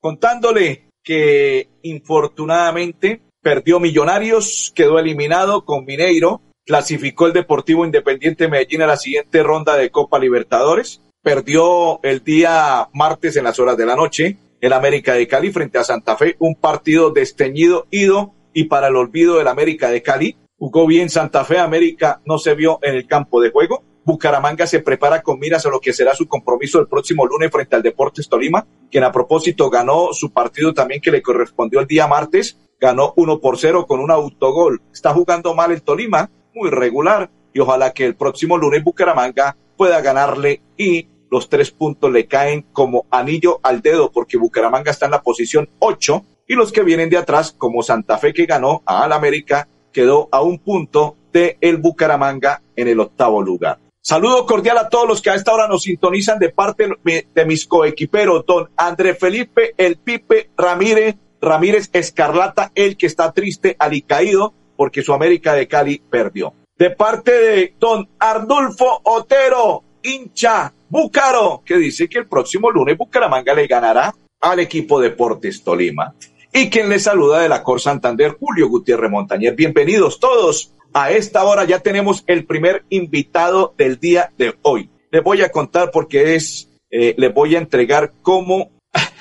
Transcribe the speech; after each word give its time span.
contándole 0.00 0.88
que 1.02 1.68
infortunadamente 1.82 3.22
perdió 3.42 3.80
Millonarios, 3.80 4.72
quedó 4.74 4.98
eliminado 4.98 5.64
con 5.64 5.84
Mineiro, 5.84 6.42
clasificó 6.66 7.26
el 7.26 7.32
Deportivo 7.32 7.84
Independiente 7.84 8.48
Medellín 8.48 8.82
a 8.82 8.86
la 8.86 8.96
siguiente 8.96 9.42
ronda 9.42 9.76
de 9.76 9.90
Copa 9.90 10.18
Libertadores, 10.18 11.00
perdió 11.22 12.02
el 12.02 12.22
día 12.22 12.88
martes 12.92 13.36
en 13.36 13.44
las 13.44 13.58
horas 13.58 13.76
de 13.76 13.86
la 13.86 13.96
noche 13.96 14.36
el 14.60 14.72
América 14.72 15.14
de 15.14 15.28
Cali 15.28 15.50
frente 15.50 15.78
a 15.78 15.84
Santa 15.84 16.16
Fe, 16.16 16.36
un 16.38 16.54
partido 16.54 17.10
desteñido, 17.10 17.86
ido 17.90 18.34
y 18.52 18.64
para 18.64 18.88
el 18.88 18.96
olvido 18.96 19.38
del 19.38 19.48
América 19.48 19.90
de 19.90 20.02
Cali. 20.02 20.36
Jugó 20.58 20.86
bien 20.86 21.08
Santa 21.08 21.44
Fe, 21.44 21.58
América 21.58 22.20
no 22.24 22.38
se 22.38 22.54
vio 22.54 22.80
en 22.82 22.96
el 22.96 23.06
campo 23.06 23.40
de 23.40 23.50
juego. 23.50 23.84
Bucaramanga 24.08 24.66
se 24.66 24.80
prepara 24.80 25.20
con 25.20 25.38
miras 25.38 25.66
a 25.66 25.68
lo 25.68 25.80
que 25.80 25.92
será 25.92 26.14
su 26.14 26.26
compromiso 26.26 26.80
el 26.80 26.88
próximo 26.88 27.26
lunes 27.26 27.50
frente 27.50 27.76
al 27.76 27.82
Deportes 27.82 28.26
Tolima, 28.26 28.66
quien 28.90 29.04
a 29.04 29.12
propósito 29.12 29.68
ganó 29.68 30.14
su 30.14 30.32
partido 30.32 30.72
también 30.72 31.02
que 31.02 31.10
le 31.10 31.20
correspondió 31.20 31.78
el 31.78 31.86
día 31.86 32.06
martes 32.06 32.56
ganó 32.80 33.12
1 33.16 33.38
por 33.38 33.58
0 33.58 33.86
con 33.86 34.00
un 34.00 34.10
autogol. 34.10 34.80
Está 34.94 35.12
jugando 35.12 35.54
mal 35.54 35.72
el 35.72 35.82
Tolima, 35.82 36.30
muy 36.54 36.70
regular, 36.70 37.28
y 37.52 37.60
ojalá 37.60 37.92
que 37.92 38.06
el 38.06 38.16
próximo 38.16 38.56
lunes 38.56 38.82
Bucaramanga 38.82 39.58
pueda 39.76 40.00
ganarle 40.00 40.62
y 40.78 41.06
los 41.30 41.50
tres 41.50 41.70
puntos 41.70 42.10
le 42.10 42.26
caen 42.26 42.62
como 42.72 43.04
anillo 43.10 43.60
al 43.62 43.82
dedo 43.82 44.10
porque 44.10 44.38
Bucaramanga 44.38 44.90
está 44.90 45.04
en 45.04 45.12
la 45.12 45.22
posición 45.22 45.68
8 45.80 46.24
y 46.46 46.54
los 46.54 46.72
que 46.72 46.82
vienen 46.82 47.10
de 47.10 47.18
atrás 47.18 47.52
como 47.52 47.82
Santa 47.82 48.16
Fe 48.16 48.32
que 48.32 48.46
ganó 48.46 48.82
a 48.86 49.02
Al 49.04 49.12
América 49.12 49.68
quedó 49.92 50.30
a 50.32 50.40
un 50.40 50.60
punto 50.60 51.18
de 51.30 51.58
el 51.60 51.76
Bucaramanga 51.76 52.62
en 52.74 52.88
el 52.88 53.00
octavo 53.00 53.42
lugar. 53.42 53.78
Saludo 54.08 54.46
cordial 54.46 54.78
a 54.78 54.88
todos 54.88 55.06
los 55.06 55.20
que 55.20 55.28
a 55.28 55.34
esta 55.34 55.52
hora 55.52 55.68
nos 55.68 55.82
sintonizan 55.82 56.38
de 56.38 56.48
parte 56.48 56.88
de 57.04 57.44
mis 57.44 57.66
coequiperos, 57.66 58.46
don 58.46 58.70
André 58.74 59.14
Felipe 59.14 59.74
El 59.76 59.98
Pipe 59.98 60.48
Ramírez, 60.56 61.16
Ramírez 61.42 61.90
Escarlata, 61.92 62.72
el 62.74 62.96
que 62.96 63.04
está 63.04 63.32
triste, 63.32 63.76
alicaído, 63.78 64.54
porque 64.78 65.02
su 65.02 65.12
América 65.12 65.52
de 65.52 65.68
Cali 65.68 66.00
perdió. 66.08 66.54
De 66.78 66.88
parte 66.88 67.32
de 67.32 67.74
don 67.78 68.08
Arnulfo 68.18 69.02
Otero, 69.04 69.84
hincha 70.02 70.72
Búcaro, 70.88 71.60
que 71.62 71.76
dice 71.76 72.08
que 72.08 72.20
el 72.20 72.28
próximo 72.28 72.70
lunes 72.70 72.96
Bucaramanga 72.96 73.52
le 73.52 73.66
ganará 73.66 74.14
al 74.40 74.60
equipo 74.60 74.98
Deportes 74.98 75.62
Tolima. 75.62 76.14
Y 76.50 76.70
quien 76.70 76.88
le 76.88 76.98
saluda 76.98 77.40
de 77.40 77.50
la 77.50 77.62
Cor 77.62 77.78
Santander, 77.78 78.38
Julio 78.40 78.70
Gutiérrez 78.70 79.10
Montañez. 79.10 79.54
Bienvenidos 79.54 80.18
todos. 80.18 80.72
A 80.92 81.10
esta 81.10 81.44
hora 81.44 81.64
ya 81.64 81.80
tenemos 81.80 82.24
el 82.26 82.46
primer 82.46 82.84
invitado 82.88 83.74
del 83.76 83.98
día 83.98 84.32
de 84.38 84.54
hoy. 84.62 84.90
Les 85.10 85.22
voy 85.22 85.42
a 85.42 85.50
contar 85.50 85.90
porque 85.90 86.34
es, 86.34 86.68
eh, 86.90 87.14
les 87.16 87.32
voy 87.32 87.56
a 87.56 87.58
entregar 87.58 88.12
cómo, 88.22 88.70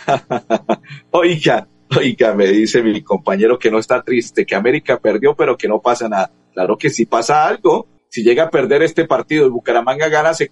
oiga, 1.12 1.68
Oiga, 1.96 2.34
me 2.34 2.48
dice 2.48 2.84
mi 2.84 3.02
compañero 3.02 3.58
que 3.58 3.72
no 3.72 3.80
está 3.80 4.02
triste, 4.02 4.46
que 4.46 4.56
América 4.56 5.00
perdió, 5.00 5.36
pero 5.36 5.58
que 5.58 5.70
no 5.70 5.82
pasa 5.82 6.10
nada. 6.10 6.32
Claro 6.54 6.78
que 6.78 6.90
si 6.90 7.06
pasa 7.06 7.48
algo. 7.48 7.88
Si 8.10 8.24
llega 8.24 8.44
a 8.44 8.50
perder 8.50 8.84
este 8.84 9.06
partido 9.06 9.46
y 9.46 9.50
Bucaramanga 9.50 10.10
gana, 10.10 10.34
se, 10.34 10.50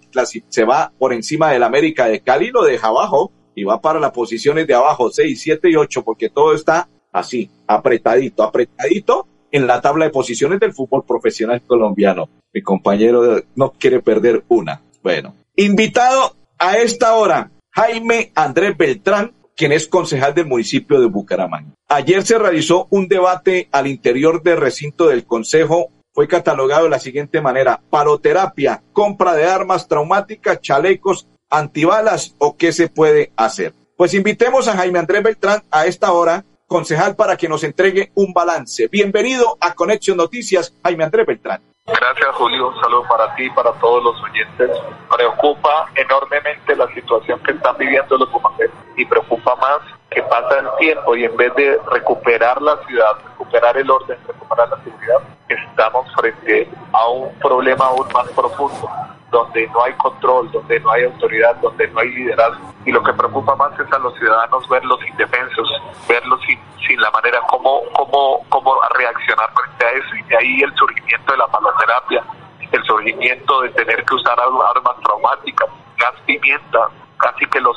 se 0.48 0.64
va 0.64 0.92
por 0.98 1.12
encima 1.12 1.50
del 1.50 1.62
América 1.62 2.06
de 2.06 2.20
Cali, 2.20 2.50
lo 2.50 2.62
deja 2.62 2.88
abajo 2.88 3.32
y 3.54 3.64
va 3.64 3.80
para 3.80 3.98
las 3.98 4.12
posiciones 4.12 4.66
de 4.66 4.74
abajo, 4.74 5.10
6, 5.10 5.40
7 5.40 5.70
y 5.70 5.76
8, 5.76 6.04
porque 6.04 6.28
todo 6.28 6.54
está 6.54 6.88
así, 7.12 7.50
apretadito, 7.66 8.42
apretadito 8.42 9.26
en 9.56 9.66
la 9.66 9.80
tabla 9.80 10.04
de 10.04 10.10
posiciones 10.10 10.60
del 10.60 10.74
fútbol 10.74 11.04
profesional 11.04 11.62
colombiano. 11.62 12.28
Mi 12.52 12.62
compañero 12.62 13.42
no 13.54 13.72
quiere 13.72 14.00
perder 14.00 14.44
una. 14.48 14.82
Bueno, 15.02 15.34
invitado 15.56 16.36
a 16.58 16.76
esta 16.76 17.14
hora, 17.14 17.50
Jaime 17.70 18.32
Andrés 18.34 18.76
Beltrán, 18.76 19.32
quien 19.56 19.72
es 19.72 19.88
concejal 19.88 20.34
del 20.34 20.46
municipio 20.46 21.00
de 21.00 21.06
Bucaramanga. 21.06 21.72
Ayer 21.88 22.22
se 22.24 22.38
realizó 22.38 22.86
un 22.90 23.08
debate 23.08 23.68
al 23.72 23.86
interior 23.86 24.42
del 24.42 24.58
recinto 24.58 25.08
del 25.08 25.24
Consejo. 25.24 25.88
Fue 26.12 26.28
catalogado 26.28 26.84
de 26.84 26.90
la 26.90 26.98
siguiente 26.98 27.40
manera, 27.40 27.80
paroterapia, 27.90 28.82
compra 28.92 29.34
de 29.34 29.44
armas 29.44 29.88
traumáticas, 29.88 30.60
chalecos, 30.60 31.28
antibalas 31.48 32.34
o 32.38 32.56
qué 32.56 32.72
se 32.72 32.88
puede 32.88 33.32
hacer. 33.36 33.72
Pues 33.96 34.12
invitemos 34.12 34.68
a 34.68 34.76
Jaime 34.76 34.98
Andrés 34.98 35.22
Beltrán 35.22 35.62
a 35.70 35.86
esta 35.86 36.12
hora, 36.12 36.44
concejal, 36.66 37.14
para 37.16 37.36
que 37.36 37.48
nos 37.48 37.62
entregue 37.64 38.10
un 38.14 38.32
balance. 38.32 38.88
Bienvenido 38.88 39.56
a 39.60 39.74
Conexión 39.74 40.16
Noticias, 40.16 40.74
Jaime 40.82 41.04
Andrés 41.04 41.26
Beltrán. 41.26 41.62
Gracias 41.86 42.34
Julio, 42.34 42.68
un 42.68 42.80
saludo 42.80 43.04
para 43.08 43.32
ti 43.36 43.44
y 43.44 43.50
para 43.50 43.72
todos 43.74 44.02
los 44.02 44.20
oyentes. 44.24 44.70
Preocupa 45.16 45.88
enormemente 45.94 46.74
la 46.74 46.92
situación 46.92 47.40
que 47.44 47.52
están 47.52 47.76
viviendo 47.78 48.18
los 48.18 48.30
bumangueses 48.32 48.74
y 48.96 49.04
preocupa 49.04 49.54
más 49.56 49.78
que 50.10 50.20
pasa 50.22 50.58
el 50.58 50.66
tiempo 50.78 51.14
y 51.14 51.24
en 51.24 51.36
vez 51.36 51.54
de 51.54 51.78
recuperar 51.92 52.60
la 52.60 52.76
ciudad, 52.86 53.12
recuperar 53.24 53.76
el 53.76 53.88
orden, 53.88 54.18
recuperar 54.26 54.68
la 54.68 54.82
seguridad, 54.82 55.22
estamos 55.48 56.12
frente 56.16 56.68
a 56.92 57.08
un 57.08 57.32
problema 57.38 57.84
aún 57.86 58.08
más 58.12 58.28
profundo 58.30 58.90
donde 59.30 59.66
no 59.68 59.82
hay 59.82 59.92
control, 59.94 60.50
donde 60.52 60.80
no 60.80 60.90
hay 60.90 61.04
autoridad, 61.04 61.56
donde 61.56 61.88
no 61.88 62.00
hay 62.00 62.08
liderazgo. 62.10 62.72
Y 62.84 62.92
lo 62.92 63.02
que 63.02 63.12
preocupa 63.12 63.56
más 63.56 63.78
es 63.78 63.92
a 63.92 63.98
los 63.98 64.14
ciudadanos 64.14 64.68
verlos 64.68 64.98
indefensos, 65.06 65.68
verlos 66.08 66.40
sin, 66.46 66.58
sin 66.86 67.00
la 67.00 67.10
manera 67.10 67.40
como, 67.48 67.82
como, 67.92 68.44
como 68.48 68.74
reaccionar 68.96 69.50
frente 69.52 69.86
a 69.86 69.90
eso. 69.90 70.16
Y 70.16 70.22
de 70.22 70.36
ahí 70.36 70.62
el 70.62 70.74
surgimiento 70.74 71.32
de 71.32 71.38
la 71.38 71.46
paloterapia, 71.48 72.24
el 72.70 72.84
surgimiento 72.84 73.62
de 73.62 73.70
tener 73.70 74.04
que 74.04 74.14
usar 74.14 74.38
armas 74.38 74.96
traumáticas, 75.02 75.68
gas 75.98 76.14
pimienta, 76.24 76.88
casi 77.18 77.46
que 77.46 77.60
los 77.60 77.76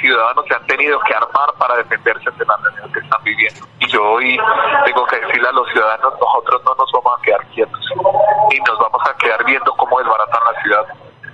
ciudadanos 0.00 0.44
se 0.46 0.54
han 0.54 0.66
tenido 0.66 0.98
que 1.00 1.14
armar 1.14 1.52
para 1.58 1.76
defenderse 1.76 2.30
de 2.30 2.44
la 2.44 2.56
realidad 2.56 2.92
que 2.92 3.00
están 3.00 3.22
viviendo. 3.24 3.66
Y 3.80 3.86
yo 3.88 4.02
hoy 4.02 4.38
tengo 4.84 5.06
que 5.06 5.20
decirle 5.20 5.48
a 5.48 5.52
los 5.52 5.68
ciudadanos, 5.70 6.14
nosotros 6.20 6.62
no 6.64 6.74
nos 6.74 6.92
vamos 6.92 7.18
a 7.18 7.22
quedar 7.22 7.46
quietos 7.48 7.80
y 8.50 8.60
nos 8.60 8.78
vamos 8.78 9.02
a 9.08 9.16
quedar 9.16 9.44
viendo 9.44 9.72
cómo 9.76 9.98
desbaratan 9.98 10.40
la 10.52 10.62
ciudad. 10.62 10.86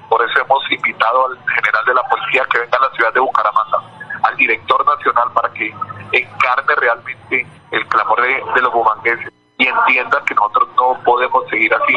Por 0.08 0.22
eso 0.22 0.40
hemos 0.40 0.70
invitado 0.70 1.26
al 1.26 1.38
general 1.54 1.84
de 1.86 1.94
la 1.94 2.02
policía 2.08 2.44
que 2.50 2.58
venga 2.58 2.78
a 2.78 2.88
la 2.88 2.90
ciudad 2.96 3.12
de 3.12 3.20
Bucaramanga, 3.20 3.78
al 4.22 4.36
director 4.36 4.86
nacional 4.86 5.30
para 5.32 5.48
que 5.52 5.74
encarne 6.12 6.74
realmente 6.76 7.46
el 7.70 7.86
clamor 7.88 8.20
de, 8.22 8.62
los 8.62 8.72
bumangueses 8.72 9.32
y 9.58 9.66
entienda 9.66 10.22
que 10.26 10.34
nosotros 10.34 10.68
no 10.76 10.98
podemos 11.04 11.48
seguir 11.48 11.74
así. 11.74 11.96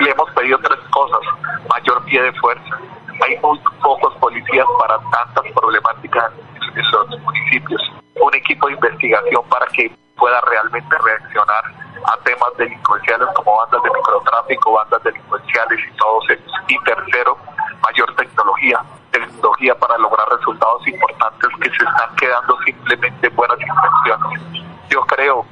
Le 0.00 0.10
hemos 0.10 0.30
pedido 0.32 0.58
tres 0.58 0.78
cosas, 0.90 1.20
mayor 1.68 2.04
pie 2.04 2.22
de 2.22 2.32
fuerza, 2.40 2.78
hay 3.22 3.38
muy 3.38 3.58
pocos 3.82 4.14
policías 4.16 4.66
para 4.80 4.98
tantas 5.10 5.52
problemáticas 5.52 6.32
en 6.60 6.78
esos 6.78 7.20
municipios. 7.20 7.80
Un 8.20 8.34
equipo 8.34 8.66
de 8.66 8.74
investigación 8.74 9.42
para 9.48 9.66
que 9.66 9.90
pueda 10.16 10.40
realmente 10.42 10.96
reaccionar 10.98 11.64
a 12.06 12.16
temas 12.24 12.50
delincuenciales 12.56 13.28
como 13.34 13.56
bandas 13.56 13.82
de 13.82 13.90
microtráfico, 13.90 14.72
bandas 14.72 15.02
delincuenciales 15.02 15.80
y 15.80 15.96
todos 15.96 16.24
ellos. 16.30 16.52
Y 16.68 16.78
tercero, 16.84 17.38
mayor 17.82 18.14
tecnología, 18.16 18.80
tecnología 19.10 19.74
para 19.78 19.98
lograr 19.98 20.28
resultados 20.28 20.86
importantes 20.86 21.50
que 21.60 21.70
se 21.70 21.84
están 21.84 22.16
quedando 22.16 22.56
simplemente 22.64 23.28
buenas 23.30 23.58
intenciones. 23.60 24.64
Yo 24.90 25.00
creo 25.02 25.44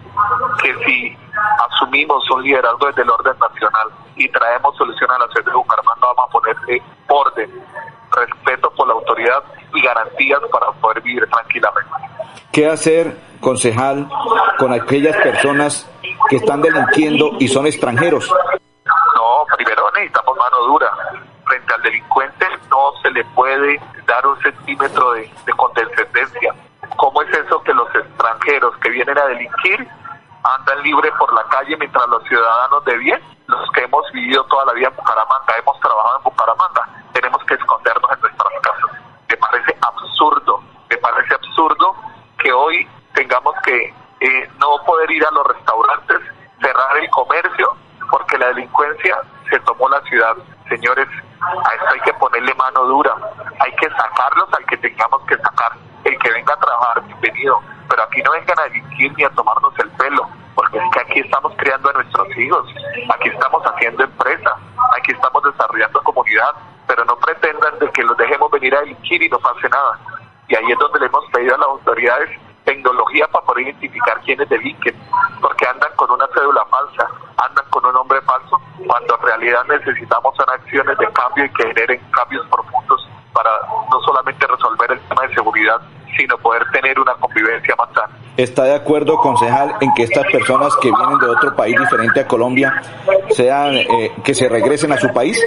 que 0.63 0.75
si 0.85 1.17
asumimos 1.67 2.29
un 2.31 2.43
liderazgo 2.43 2.87
desde 2.87 3.03
el 3.03 3.11
orden 3.11 3.37
nacional 3.39 3.89
y 4.17 4.29
traemos 4.29 4.77
soluciones 4.77 5.17
a 5.17 5.21
la 5.21 5.33
ciudad 5.33 5.47
de 5.47 5.57
Bucaramanga, 5.57 6.01
vamos 6.01 6.25
a 6.29 6.33
ponerle 6.33 6.83
orden, 7.09 7.65
respeto 8.13 8.71
por 8.75 8.87
la 8.87 8.95
autoridad 8.95 9.43
garantías 10.33 10.51
para 10.51 10.73
poder 10.73 11.01
vivir 11.03 11.29
tranquilamente. 11.29 11.91
¿Qué 12.53 12.67
hacer, 12.67 13.17
concejal, 13.41 14.09
con 14.59 14.73
aquellas 14.73 15.17
personas 15.17 15.89
que 16.29 16.37
están 16.37 16.63
delinquiendo 16.63 17.33
y 17.39 17.49
son 17.49 17.67
extranjeros? 17.67 18.31
No, 19.17 19.57
primero 19.57 19.91
necesitamos 19.95 20.37
mano 20.37 20.59
dura. 20.67 20.91
Frente 21.45 21.75
al 21.75 21.83
delincuente 21.83 22.47
no 22.71 22.93
se 23.03 23.11
le 23.11 23.25
puede 23.35 23.81
dar 24.07 24.27
un 24.27 24.39
centímetro 24.43 25.13
de, 25.13 25.31
de 25.47 25.53
condescendencia. 25.55 26.55
¿Cómo 26.97 27.23
es 27.23 27.31
eso 27.31 27.63
que 27.63 27.73
los 27.75 27.89
extranjeros 27.95 28.77
que 28.79 28.91
vienen 28.91 29.19
a 29.19 29.27
delinquir 29.27 29.89
andan 30.45 30.83
libres 30.83 31.13
por 31.19 31.33
la 31.33 31.45
calle 31.45 31.77
mientras 31.77 32.07
los 32.09 32.23
ciudadanos 32.25 32.85
de 32.85 32.97
bien, 32.99 33.21
los 33.47 33.71
que 33.73 33.83
hemos 33.83 34.11
vivido 34.13 34.45
toda 34.45 34.67
la 34.67 34.73
vida 34.73 34.89
en 34.89 34.97
Bucaramanga, 34.97 35.55
hemos 35.59 35.81
trabajado 35.81 36.19
en 36.19 36.25
Bucaramanga, 36.25 36.89
tenemos 37.13 37.45
que 37.45 37.55
escondernos 37.55 38.11
en 38.13 38.21
nuestras 38.21 38.53
casas. 38.63 39.01
Me 39.29 39.37
parece 39.37 39.77
absurdo, 39.81 40.61
me 40.91 40.97
parece 40.99 41.35
absurdo 41.35 41.95
que 42.39 42.53
hoy 42.53 42.89
tengamos 43.15 43.55
que 43.65 43.95
eh, 44.21 44.51
poder 44.85 45.11
ir 45.11 45.25
a 45.27 45.31
los 45.31 45.47
restaurantes, 45.47 46.19
cerrar 46.61 46.97
el 46.97 47.11
comercio, 47.11 47.77
porque 48.11 48.39
la 48.39 48.49
delincuencia 48.49 49.19
se 49.51 49.59
tomó 49.61 49.89
la 49.89 50.01
ciudad. 50.03 50.37
Señores, 50.69 51.09
a 51.41 51.75
esto 51.75 51.87
hay 51.93 52.01
que 52.01 52.15
ponerle 52.15 52.55
mano 52.55 52.85
dura, 52.85 53.15
hay 53.59 53.73
que 53.77 53.89
sacarlos 53.91 54.53
al 54.53 54.65
que 54.67 54.77
tengamos 54.79 55.23
que 55.27 55.37
sacar. 55.37 55.73
El 56.05 56.19
que 56.19 56.31
venga 56.31 56.55
a 56.55 56.61
trabajar, 56.61 57.03
bienvenido, 57.07 57.61
pero 57.89 58.03
aquí 58.03 58.23
no 58.23 58.33
vengan 58.33 58.59
a 58.59 58.63
delinquir 58.65 59.13
ni 59.17 59.25
a 59.25 59.31
tomarnos 59.31 59.73
el 59.79 59.91
pelo, 59.91 60.29
porque 60.55 60.79
es 60.79 60.85
que 60.93 61.01
aquí 61.01 61.21
estamos 61.21 61.53
criando 61.57 61.91
a 61.91 61.93
nuestros 61.93 62.37
hijos, 62.37 62.75
aquí 63.15 63.29
estamos 63.29 63.63
haciendo 63.65 64.05
empresa, 64.05 64.57
aquí 64.99 65.13
estamos 65.13 65.43
desarrollando 65.45 66.03
comunidad, 66.03 66.55
pero 66.87 67.05
no 67.05 67.17
pretendan 67.17 67.79
de 67.79 67.91
que 67.93 68.03
los 68.03 68.17
dejemos 68.17 68.51
venir 68.51 68.75
a 68.75 68.81
delinquir 68.81 69.23
y 69.23 69.29
no 69.29 69.39
pase 69.39 69.69
nada. 69.69 69.99
Y 70.49 70.57
ahí 70.57 70.73
es 70.73 70.79
donde 70.79 71.01
le 71.01 71.07
hemos 71.07 71.25
pedido 71.31 71.55
a 71.55 71.59
las 71.59 71.69
autoridades 71.69 72.31
tecnología 72.65 73.27
para 73.29 73.45
poder 73.45 73.65
identificar 73.65 74.21
quiénes 74.21 74.49
delinquen, 74.49 74.95
porque 75.41 75.67
andan 75.67 75.91
con 75.97 76.11
una 76.11 76.27
cédula 76.29 76.65
falsa, 76.67 77.09
andan 77.37 77.65
con 77.71 77.85
un 77.87 77.93
nombre 77.93 78.21
falso, 78.23 78.61
cuando 78.87 79.17
en 79.17 79.23
realidad 79.23 79.65
necesitamos 79.85 80.35
son 80.37 80.49
acciones 80.51 80.97
de 80.99 81.07
cambio 81.13 81.45
y 81.45 81.51
que 81.51 81.63
generen 81.69 82.01
cambios 82.11 82.47
profundos 82.49 83.09
para 83.33 83.51
no 83.91 84.01
solamente 84.01 84.47
resolver 84.47 84.93
el 84.93 85.01
tema 85.01 85.23
de 85.23 85.35
seguridad, 85.35 85.81
sino 86.17 86.37
poder 86.39 86.63
tener 86.73 86.99
una 86.99 87.15
convivencia 87.15 87.75
más 87.77 87.89
sana. 87.95 88.15
¿Está 88.37 88.65
de 88.65 88.75
acuerdo, 88.75 89.17
concejal, 89.17 89.75
en 89.81 89.93
que 89.95 90.05
estas 90.05 90.27
personas 90.31 90.75
que 90.77 90.91
vienen 90.91 91.19
de 91.19 91.27
otro 91.29 91.55
país 91.57 91.79
diferente 91.79 92.21
a 92.21 92.27
Colombia 92.27 92.83
sean 93.31 93.75
eh, 93.75 94.13
que 94.25 94.35
se 94.35 94.49
regresen 94.49 94.93
a 94.93 94.99
su 94.99 95.13
país? 95.13 95.43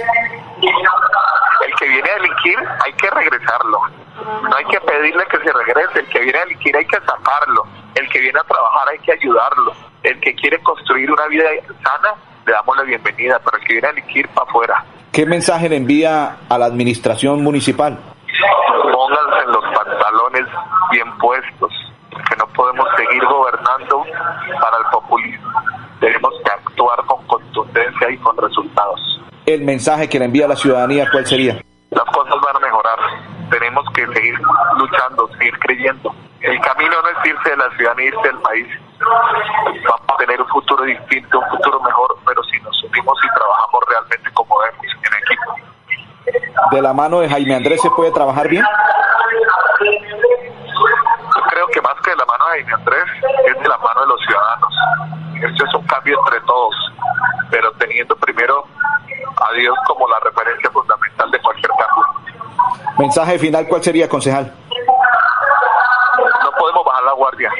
El 0.60 1.74
que 1.78 1.88
viene 1.88 2.10
a 2.10 2.14
delinquir 2.14 2.56
hay 2.84 2.92
que 2.94 3.10
regresarlo 3.10 3.80
no 4.26 4.56
hay 4.56 4.64
que 4.64 4.80
pedirle 4.80 5.24
que 5.26 5.38
se 5.38 5.52
regrese, 5.52 6.00
el 6.00 6.08
que 6.08 6.20
viene 6.20 6.38
a 6.38 6.44
delinquir 6.44 6.76
hay 6.76 6.86
que 6.86 6.96
sacarlo, 6.96 7.64
el 7.94 8.08
que 8.08 8.20
viene 8.20 8.38
a 8.38 8.44
trabajar 8.44 8.88
hay 8.88 8.98
que 9.00 9.12
ayudarlo, 9.12 9.72
el 10.02 10.20
que 10.20 10.34
quiere 10.34 10.58
construir 10.62 11.10
una 11.10 11.26
vida 11.26 11.44
sana, 11.82 12.14
le 12.46 12.52
damos 12.52 12.76
la 12.76 12.84
bienvenida, 12.84 13.40
pero 13.44 13.58
el 13.58 13.64
que 13.64 13.72
viene 13.74 13.88
a 13.88 13.92
delinquir 13.92 14.28
para 14.28 14.48
afuera. 14.48 14.84
¿Qué 15.12 15.26
mensaje 15.26 15.68
le 15.68 15.76
envía 15.76 16.36
a 16.48 16.58
la 16.58 16.66
administración 16.66 17.42
municipal? 17.42 17.98
Pónganse 18.82 19.46
los 19.46 19.64
pantalones 19.74 20.46
bien 20.92 21.18
puestos, 21.18 21.72
que 22.10 22.36
no 22.36 22.46
podemos 22.48 22.86
seguir 22.96 23.24
gobernando 23.24 24.04
para 24.60 24.76
el 24.78 24.84
populismo. 24.92 25.50
Tenemos 26.00 26.32
que 26.44 26.50
actuar 26.50 27.04
con 27.06 27.26
contundencia 27.26 28.10
y 28.10 28.16
con 28.18 28.36
resultados. 28.36 29.00
¿El 29.44 29.62
mensaje 29.62 30.08
que 30.08 30.18
le 30.18 30.26
envía 30.26 30.44
a 30.44 30.48
la 30.48 30.56
ciudadanía 30.56 31.08
cuál 31.10 31.26
sería? 31.26 31.60
Las 31.90 32.04
cosas 32.04 32.34
van 32.44 32.56
a 32.56 32.60
mejorar 32.60 32.98
tenemos 33.50 33.84
que 33.94 34.06
seguir 34.06 34.34
luchando, 34.78 35.28
seguir 35.38 35.58
creyendo. 35.60 36.14
El 36.40 36.60
camino 36.60 36.94
no 37.02 37.08
es 37.08 37.26
irse 37.26 37.50
de 37.50 37.56
la 37.56 37.70
ciudad 37.76 37.94
ni 37.96 38.04
irse 38.04 38.22
del 38.22 38.38
país. 38.38 38.66
Vamos 39.00 40.08
a 40.08 40.16
tener 40.16 40.40
un 40.40 40.48
futuro 40.48 40.84
distinto, 40.84 41.38
un 41.38 41.48
futuro 41.50 41.80
mejor, 41.80 42.16
pero 42.26 42.42
si 42.44 42.58
nos 42.60 42.82
unimos 42.84 43.18
y 43.24 43.28
trabajamos 43.34 43.80
realmente 43.88 44.30
como 44.32 44.56
debemos 44.60 44.86
en 44.86 45.14
equipo. 45.22 45.54
¿De 46.70 46.82
la 46.82 46.92
mano 46.92 47.20
de 47.20 47.28
Jaime 47.28 47.54
Andrés 47.54 47.80
se 47.80 47.90
puede 47.90 48.10
trabajar 48.10 48.48
bien? 48.48 48.64
Yo 49.82 51.42
creo 51.50 51.66
que 51.68 51.80
más 51.80 51.94
que 52.02 52.10
de 52.10 52.16
la 52.16 52.24
mano 52.24 52.44
de 52.46 52.50
Jaime 52.52 52.72
Andrés, 52.74 53.04
es 53.46 53.62
de 53.62 53.68
la 53.68 53.78
mano 53.78 54.00
de 54.00 54.06
los 54.08 54.20
ciudadanos. 54.22 54.74
Esto 55.42 55.64
es 55.64 55.74
un 55.74 55.86
cambio 55.86 56.18
entre 56.18 56.40
todos, 56.40 56.74
pero 57.50 57.70
teniendo 57.72 58.16
primero 58.16 58.64
a 59.36 59.52
Dios 59.52 59.76
como 59.86 60.08
la 60.08 60.18
referencia 60.20 60.70
fundamental 60.70 61.30
de 61.30 61.40
cualquier 61.40 61.70
cambio. 61.70 62.04
Mensaje 62.98 63.38
final, 63.38 63.66
¿cuál 63.68 63.82
sería, 63.82 64.08
concejal? 64.08 64.52
No 66.42 66.50
podemos 66.58 66.84
bajar 66.84 67.04
la 67.04 67.12
guardia. 67.12 67.52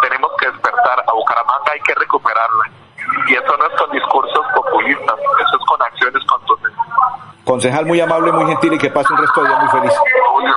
Tenemos 0.00 0.30
que 0.40 0.46
despertar. 0.50 1.04
A 1.06 1.12
Bucaramanga 1.12 1.72
hay 1.72 1.80
que 1.80 1.94
recuperarla. 1.94 2.64
Y 3.28 3.34
eso 3.34 3.56
no 3.56 3.66
es 3.66 3.80
con 3.80 3.90
discursos 3.92 4.46
populistas, 4.54 5.14
eso 5.16 5.56
es 5.56 5.64
con 5.66 5.82
acciones 5.82 6.24
contundentes. 6.24 6.82
Concejal 7.56 7.86
muy 7.86 7.98
amable, 7.98 8.30
muy 8.32 8.44
gentil 8.44 8.74
y 8.74 8.78
que 8.78 8.90
pase 8.90 9.10
un 9.14 9.18
resto 9.18 9.40
de 9.40 9.48
día 9.48 9.56
muy 9.56 9.68
feliz. 9.70 9.92
Julio, 10.30 10.54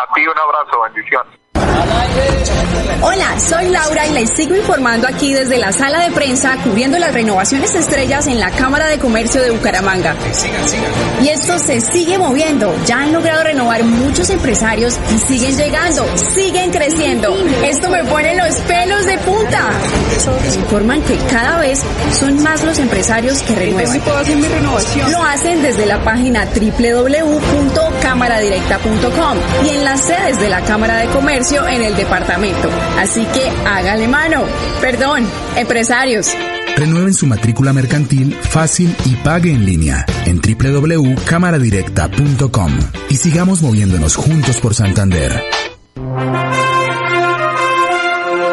a 0.00 0.14
ti 0.14 0.26
un 0.26 0.38
abrazo, 0.38 0.80
bendiciones. 0.84 1.34
Hola, 3.02 3.38
soy 3.38 3.68
Laura 3.68 4.03
les 4.14 4.30
sigo 4.36 4.54
informando 4.54 5.08
aquí 5.08 5.32
desde 5.32 5.58
la 5.58 5.72
sala 5.72 5.98
de 5.98 6.12
prensa 6.12 6.56
cubriendo 6.62 7.00
las 7.00 7.12
renovaciones 7.12 7.74
estrellas 7.74 8.28
en 8.28 8.38
la 8.38 8.52
Cámara 8.52 8.86
de 8.86 8.98
Comercio 8.98 9.42
de 9.42 9.50
Bucaramanga. 9.50 10.14
Y 11.20 11.30
esto 11.30 11.58
se 11.58 11.80
sigue 11.80 12.16
moviendo. 12.16 12.72
Ya 12.86 13.00
han 13.00 13.12
logrado 13.12 13.42
renovar 13.42 13.82
muchos 13.82 14.30
empresarios 14.30 14.96
y 15.12 15.18
siguen 15.18 15.56
llegando, 15.56 16.06
siguen 16.16 16.70
creciendo. 16.70 17.36
Esto 17.64 17.90
me 17.90 18.04
pone 18.04 18.36
los 18.36 18.54
pelos 18.60 19.04
de 19.04 19.18
punta. 19.18 19.70
Informan 20.54 21.02
que 21.02 21.16
cada 21.28 21.58
vez 21.58 21.82
son 22.12 22.40
más 22.40 22.62
los 22.62 22.78
empresarios 22.78 23.42
que 23.42 23.56
renuevan. 23.56 24.00
Lo 25.10 25.24
hacen 25.24 25.60
desde 25.60 25.86
la 25.86 26.04
página 26.04 26.46
www.cámaradirecta.com 26.46 29.38
y 29.64 29.70
en 29.70 29.84
las 29.84 30.02
sedes 30.02 30.38
de 30.38 30.48
la 30.48 30.60
Cámara 30.60 30.98
de 30.98 31.08
Comercio 31.08 31.66
en 31.66 31.82
el 31.82 31.96
departamento. 31.96 32.70
Así 32.96 33.26
que 33.26 33.50
hágale 33.66 34.03
mano. 34.08 34.44
Perdón, 34.80 35.26
empresarios. 35.56 36.34
Renueven 36.76 37.14
su 37.14 37.26
matrícula 37.26 37.72
mercantil 37.72 38.34
fácil 38.34 38.94
y 39.04 39.14
pague 39.16 39.52
en 39.52 39.64
línea 39.64 40.04
en 40.26 40.40
www.cámaradirecta.com 40.40 42.72
y 43.08 43.14
sigamos 43.14 43.62
moviéndonos 43.62 44.16
juntos 44.16 44.60
por 44.60 44.74
Santander. 44.74 45.40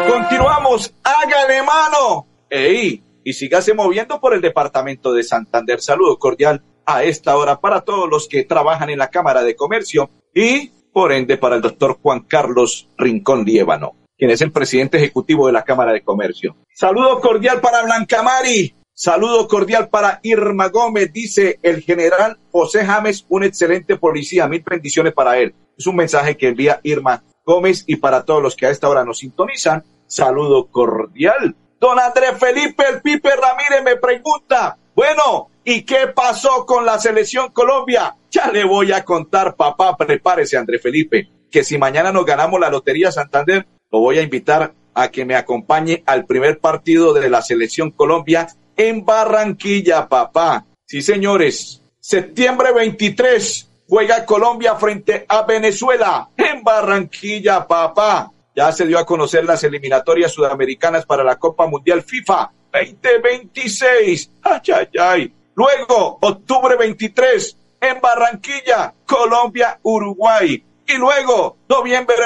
Continuamos, 0.08 0.94
hágale 1.02 1.64
mano. 1.64 2.28
¡Ey! 2.48 3.02
Y 3.24 3.32
sígase 3.32 3.74
moviendo 3.74 4.20
por 4.20 4.34
el 4.34 4.40
departamento 4.40 5.12
de 5.12 5.24
Santander. 5.24 5.80
Saludo 5.80 6.16
cordial 6.18 6.62
a 6.86 7.02
esta 7.02 7.36
hora 7.36 7.60
para 7.60 7.80
todos 7.80 8.08
los 8.08 8.28
que 8.28 8.44
trabajan 8.44 8.90
en 8.90 8.98
la 8.98 9.10
Cámara 9.10 9.42
de 9.42 9.56
Comercio 9.56 10.10
y, 10.32 10.68
por 10.92 11.10
ende, 11.12 11.38
para 11.38 11.56
el 11.56 11.62
doctor 11.62 11.98
Juan 12.00 12.20
Carlos 12.20 12.88
Rincón 12.96 13.44
Liévano 13.44 13.96
quien 14.22 14.30
es 14.30 14.40
el 14.40 14.52
presidente 14.52 14.98
ejecutivo 14.98 15.48
de 15.48 15.52
la 15.52 15.64
Cámara 15.64 15.92
de 15.92 16.04
Comercio. 16.04 16.54
Saludo 16.72 17.20
cordial 17.20 17.60
para 17.60 17.82
Blanca 17.82 18.22
Mari. 18.22 18.72
Saludo 18.94 19.48
cordial 19.48 19.88
para 19.88 20.20
Irma 20.22 20.68
Gómez, 20.68 21.12
dice 21.12 21.58
el 21.60 21.82
general 21.82 22.38
José 22.52 22.84
James, 22.84 23.26
un 23.28 23.42
excelente 23.42 23.96
policía. 23.96 24.46
Mil 24.46 24.62
bendiciones 24.64 25.12
para 25.12 25.38
él. 25.38 25.56
Es 25.76 25.88
un 25.88 25.96
mensaje 25.96 26.36
que 26.36 26.46
envía 26.46 26.78
Irma 26.84 27.24
Gómez 27.44 27.82
y 27.88 27.96
para 27.96 28.24
todos 28.24 28.40
los 28.40 28.54
que 28.54 28.66
a 28.66 28.70
esta 28.70 28.88
hora 28.88 29.04
nos 29.04 29.18
sintonizan, 29.18 29.82
saludo 30.06 30.68
cordial. 30.68 31.56
Don 31.80 31.98
Andrés 31.98 32.38
Felipe, 32.38 32.84
el 32.92 33.02
Pipe 33.02 33.28
Ramírez 33.30 33.82
me 33.84 33.96
pregunta, 33.96 34.78
bueno, 34.94 35.48
¿y 35.64 35.82
qué 35.82 36.06
pasó 36.14 36.64
con 36.64 36.86
la 36.86 37.00
selección 37.00 37.50
Colombia? 37.50 38.14
Ya 38.30 38.52
le 38.52 38.62
voy 38.62 38.92
a 38.92 39.04
contar, 39.04 39.56
papá, 39.56 39.96
prepárese, 39.96 40.56
Andrés 40.56 40.80
Felipe, 40.80 41.28
que 41.50 41.64
si 41.64 41.76
mañana 41.76 42.12
nos 42.12 42.24
ganamos 42.24 42.60
la 42.60 42.70
Lotería 42.70 43.10
Santander, 43.10 43.66
lo 43.92 44.00
voy 44.00 44.18
a 44.18 44.22
invitar 44.22 44.72
a 44.94 45.10
que 45.10 45.24
me 45.24 45.36
acompañe 45.36 46.02
al 46.06 46.24
primer 46.24 46.58
partido 46.58 47.12
de 47.12 47.28
la 47.28 47.42
selección 47.42 47.90
Colombia 47.90 48.48
en 48.76 49.04
Barranquilla, 49.04 50.08
papá. 50.08 50.64
Sí, 50.86 51.02
señores. 51.02 51.82
Septiembre 52.00 52.72
23 52.72 53.68
juega 53.86 54.24
Colombia 54.24 54.74
frente 54.76 55.24
a 55.28 55.42
Venezuela 55.42 56.30
en 56.36 56.64
Barranquilla, 56.64 57.66
papá. 57.66 58.32
Ya 58.56 58.72
se 58.72 58.86
dio 58.86 58.98
a 58.98 59.06
conocer 59.06 59.44
las 59.44 59.62
eliminatorias 59.64 60.32
sudamericanas 60.32 61.06
para 61.06 61.22
la 61.22 61.36
Copa 61.36 61.66
Mundial 61.66 62.02
FIFA 62.02 62.50
2026. 62.72 64.30
Ay, 64.42 64.60
ay, 64.74 64.88
ay. 64.98 65.34
Luego, 65.54 66.18
octubre 66.20 66.76
23 66.76 67.56
en 67.80 68.00
Barranquilla, 68.00 68.94
Colombia, 69.06 69.78
Uruguay. 69.82 70.64
Y 70.92 70.98
luego, 70.98 71.56
noviembre 71.68 72.16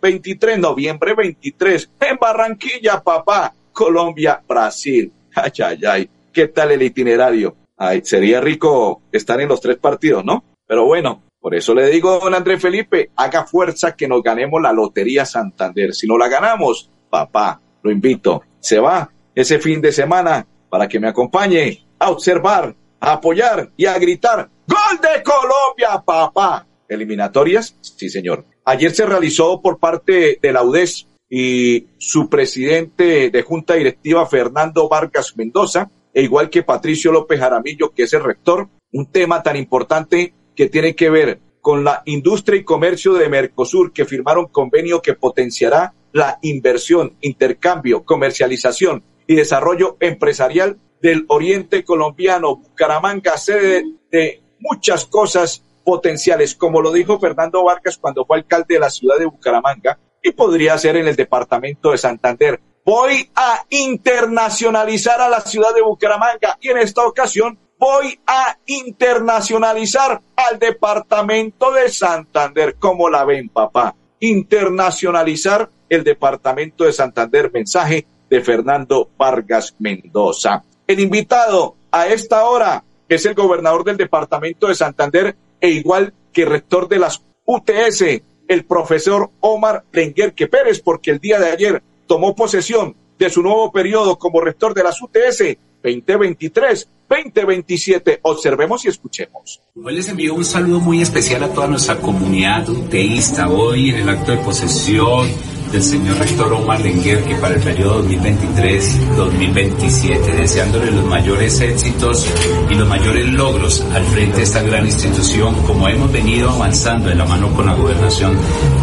23, 0.00 0.58
noviembre 0.58 1.14
23, 1.14 1.90
en 2.00 2.16
Barranquilla, 2.16 3.00
papá, 3.00 3.54
Colombia, 3.72 4.42
Brasil. 4.48 5.12
Ay, 5.34 5.52
ay, 5.62 5.80
ay. 5.86 6.10
¿Qué 6.32 6.48
tal 6.48 6.72
el 6.72 6.82
itinerario? 6.82 7.54
Ay, 7.76 8.00
sería 8.04 8.40
rico 8.40 9.02
estar 9.12 9.40
en 9.40 9.48
los 9.48 9.60
tres 9.60 9.76
partidos, 9.76 10.24
¿no? 10.24 10.42
Pero 10.66 10.86
bueno, 10.86 11.22
por 11.38 11.54
eso 11.54 11.72
le 11.72 11.86
digo, 11.86 12.18
don 12.18 12.34
Andrés 12.34 12.60
Felipe, 12.60 13.10
haga 13.14 13.44
fuerza 13.44 13.94
que 13.94 14.08
nos 14.08 14.22
ganemos 14.24 14.60
la 14.60 14.72
Lotería 14.72 15.24
Santander. 15.24 15.94
Si 15.94 16.08
no 16.08 16.18
la 16.18 16.28
ganamos, 16.28 16.90
papá, 17.08 17.60
lo 17.82 17.92
invito. 17.92 18.42
Se 18.58 18.80
va 18.80 19.08
ese 19.34 19.60
fin 19.60 19.80
de 19.80 19.92
semana 19.92 20.44
para 20.68 20.88
que 20.88 20.98
me 20.98 21.08
acompañe 21.08 21.86
a 21.98 22.10
observar, 22.10 22.74
a 22.98 23.12
apoyar 23.12 23.70
y 23.76 23.86
a 23.86 23.96
gritar, 23.98 24.50
¡Gol 24.66 25.00
de 25.00 25.22
Colombia, 25.22 26.02
papá! 26.04 26.66
Eliminatorias? 26.90 27.76
Sí, 27.80 28.10
señor. 28.10 28.44
Ayer 28.64 28.92
se 28.92 29.06
realizó 29.06 29.62
por 29.62 29.78
parte 29.78 30.38
de 30.40 30.52
la 30.52 30.62
UDES 30.62 31.08
y 31.30 31.86
su 31.98 32.28
presidente 32.28 33.30
de 33.30 33.42
junta 33.42 33.74
directiva, 33.74 34.26
Fernando 34.26 34.88
Vargas 34.88 35.36
Mendoza, 35.36 35.90
e 36.12 36.22
igual 36.22 36.50
que 36.50 36.64
Patricio 36.64 37.12
López 37.12 37.38
Jaramillo, 37.38 37.92
que 37.94 38.02
es 38.02 38.12
el 38.12 38.24
rector, 38.24 38.68
un 38.92 39.06
tema 39.06 39.42
tan 39.42 39.56
importante 39.56 40.34
que 40.56 40.68
tiene 40.68 40.94
que 40.96 41.08
ver 41.08 41.40
con 41.60 41.84
la 41.84 42.02
industria 42.06 42.58
y 42.58 42.64
comercio 42.64 43.14
de 43.14 43.28
Mercosur, 43.28 43.92
que 43.92 44.04
firmaron 44.04 44.46
convenio 44.46 45.00
que 45.00 45.14
potenciará 45.14 45.94
la 46.12 46.38
inversión, 46.42 47.16
intercambio, 47.20 48.04
comercialización 48.04 49.04
y 49.26 49.36
desarrollo 49.36 49.96
empresarial 50.00 50.78
del 51.00 51.24
oriente 51.28 51.84
colombiano. 51.84 52.56
Bucaramanga, 52.56 53.36
sede 53.36 53.84
de 54.10 54.42
muchas 54.58 55.06
cosas 55.06 55.64
potenciales, 55.84 56.54
como 56.54 56.80
lo 56.80 56.92
dijo 56.92 57.18
Fernando 57.18 57.64
Vargas 57.64 57.98
cuando 57.98 58.24
fue 58.24 58.38
alcalde 58.38 58.74
de 58.74 58.80
la 58.80 58.90
ciudad 58.90 59.18
de 59.18 59.26
Bucaramanga, 59.26 59.98
y 60.22 60.32
podría 60.32 60.76
ser 60.78 60.96
en 60.96 61.08
el 61.08 61.16
departamento 61.16 61.90
de 61.90 61.98
Santander. 61.98 62.60
Voy 62.84 63.30
a 63.34 63.64
internacionalizar 63.68 65.20
a 65.20 65.28
la 65.28 65.40
ciudad 65.40 65.74
de 65.74 65.82
Bucaramanga 65.82 66.58
y 66.60 66.68
en 66.68 66.78
esta 66.78 67.06
ocasión 67.06 67.58
voy 67.78 68.18
a 68.26 68.56
internacionalizar 68.66 70.20
al 70.36 70.58
departamento 70.58 71.72
de 71.72 71.88
Santander. 71.88 72.76
¿Cómo 72.78 73.08
la 73.08 73.24
ven, 73.24 73.48
papá? 73.48 73.94
Internacionalizar 74.20 75.70
el 75.88 76.04
departamento 76.04 76.84
de 76.84 76.92
Santander. 76.92 77.50
Mensaje 77.52 78.06
de 78.28 78.40
Fernando 78.40 79.10
Vargas 79.16 79.74
Mendoza. 79.78 80.62
El 80.86 81.00
invitado 81.00 81.76
a 81.90 82.06
esta 82.06 82.44
hora 82.44 82.84
es 83.08 83.26
el 83.26 83.34
gobernador 83.34 83.84
del 83.84 83.96
departamento 83.96 84.68
de 84.68 84.74
Santander 84.74 85.36
e 85.60 85.70
igual 85.70 86.14
que 86.32 86.44
rector 86.44 86.88
de 86.88 86.98
las 86.98 87.22
UTS, 87.44 88.22
el 88.48 88.64
profesor 88.64 89.30
Omar 89.40 89.84
Lenguerque 89.92 90.46
Pérez, 90.46 90.80
porque 90.80 91.10
el 91.10 91.18
día 91.18 91.38
de 91.38 91.50
ayer 91.50 91.82
tomó 92.06 92.34
posesión 92.34 92.96
de 93.18 93.28
su 93.30 93.42
nuevo 93.42 93.70
periodo 93.70 94.18
como 94.18 94.40
rector 94.40 94.72
de 94.74 94.82
las 94.82 95.02
UTS 95.02 95.56
2023-2027. 95.82 98.20
Observemos 98.22 98.84
y 98.84 98.88
escuchemos. 98.88 99.60
Hoy 99.76 99.94
les 99.94 100.08
envío 100.08 100.34
un 100.34 100.44
saludo 100.44 100.80
muy 100.80 101.00
especial 101.02 101.44
a 101.44 101.52
toda 101.52 101.68
nuestra 101.68 101.96
comunidad 101.96 102.68
UTEísta. 102.68 103.48
Hoy 103.48 103.90
en 103.90 103.96
el 103.96 104.08
acto 104.08 104.32
de 104.32 104.38
posesión 104.38 105.28
del 105.72 105.82
señor 105.82 106.18
rector 106.18 106.52
Omar 106.52 106.80
Lenguer 106.80 107.24
que 107.24 107.34
para 107.36 107.54
el 107.54 107.60
periodo 107.60 108.04
2023-2027, 108.04 110.36
deseándole 110.36 110.90
los 110.90 111.04
mayores 111.04 111.60
éxitos 111.60 112.26
y 112.68 112.74
los 112.74 112.88
mayores 112.88 113.28
logros 113.28 113.84
al 113.92 114.04
frente 114.06 114.38
de 114.38 114.42
esta 114.42 114.62
gran 114.62 114.86
institución, 114.86 115.54
como 115.66 115.86
hemos 115.88 116.10
venido 116.10 116.50
avanzando 116.50 117.08
en 117.10 117.18
la 117.18 117.24
mano 117.24 117.54
con 117.54 117.66
la 117.66 117.74
gobernación 117.74 118.36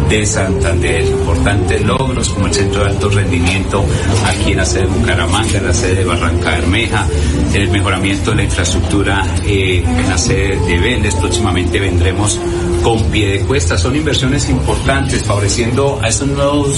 de 0.08 0.24
Santander. 0.24 1.04
Importantes 1.04 1.84
logros 1.84 2.30
como 2.30 2.46
el 2.46 2.54
Centro 2.54 2.84
de 2.84 2.90
Alto 2.90 3.10
Rendimiento 3.10 3.84
aquí 4.26 4.52
en 4.52 4.58
la 4.58 4.64
sede 4.64 4.82
de 4.82 4.88
Bucaramanga, 4.88 5.58
en 5.58 5.66
la 5.66 5.74
sede 5.74 5.96
de 5.96 6.04
Barranca 6.04 6.52
Bermeja, 6.52 7.08
el 7.52 7.68
mejoramiento 7.70 8.30
de 8.30 8.36
la 8.36 8.44
infraestructura 8.44 9.26
eh, 9.44 9.82
en 9.84 10.08
la 10.08 10.16
sede 10.16 10.56
de 10.66 10.78
Vélez. 10.78 11.16
Próximamente 11.16 11.80
vendremos 11.80 12.40
con 12.82 13.02
pie 13.10 13.38
de 13.38 13.40
cuesta. 13.40 13.76
Son 13.76 13.94
inversiones 13.94 14.48
importantes 14.48 15.22
favoreciendo 15.24 16.00
a 16.02 16.08
estos 16.08 16.28
nuevos 16.28 16.77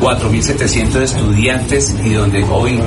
4.700 0.00 1.02
estudiantes 1.02 1.94
y 2.02 2.14
donde 2.14 2.42
hoy 2.44 2.80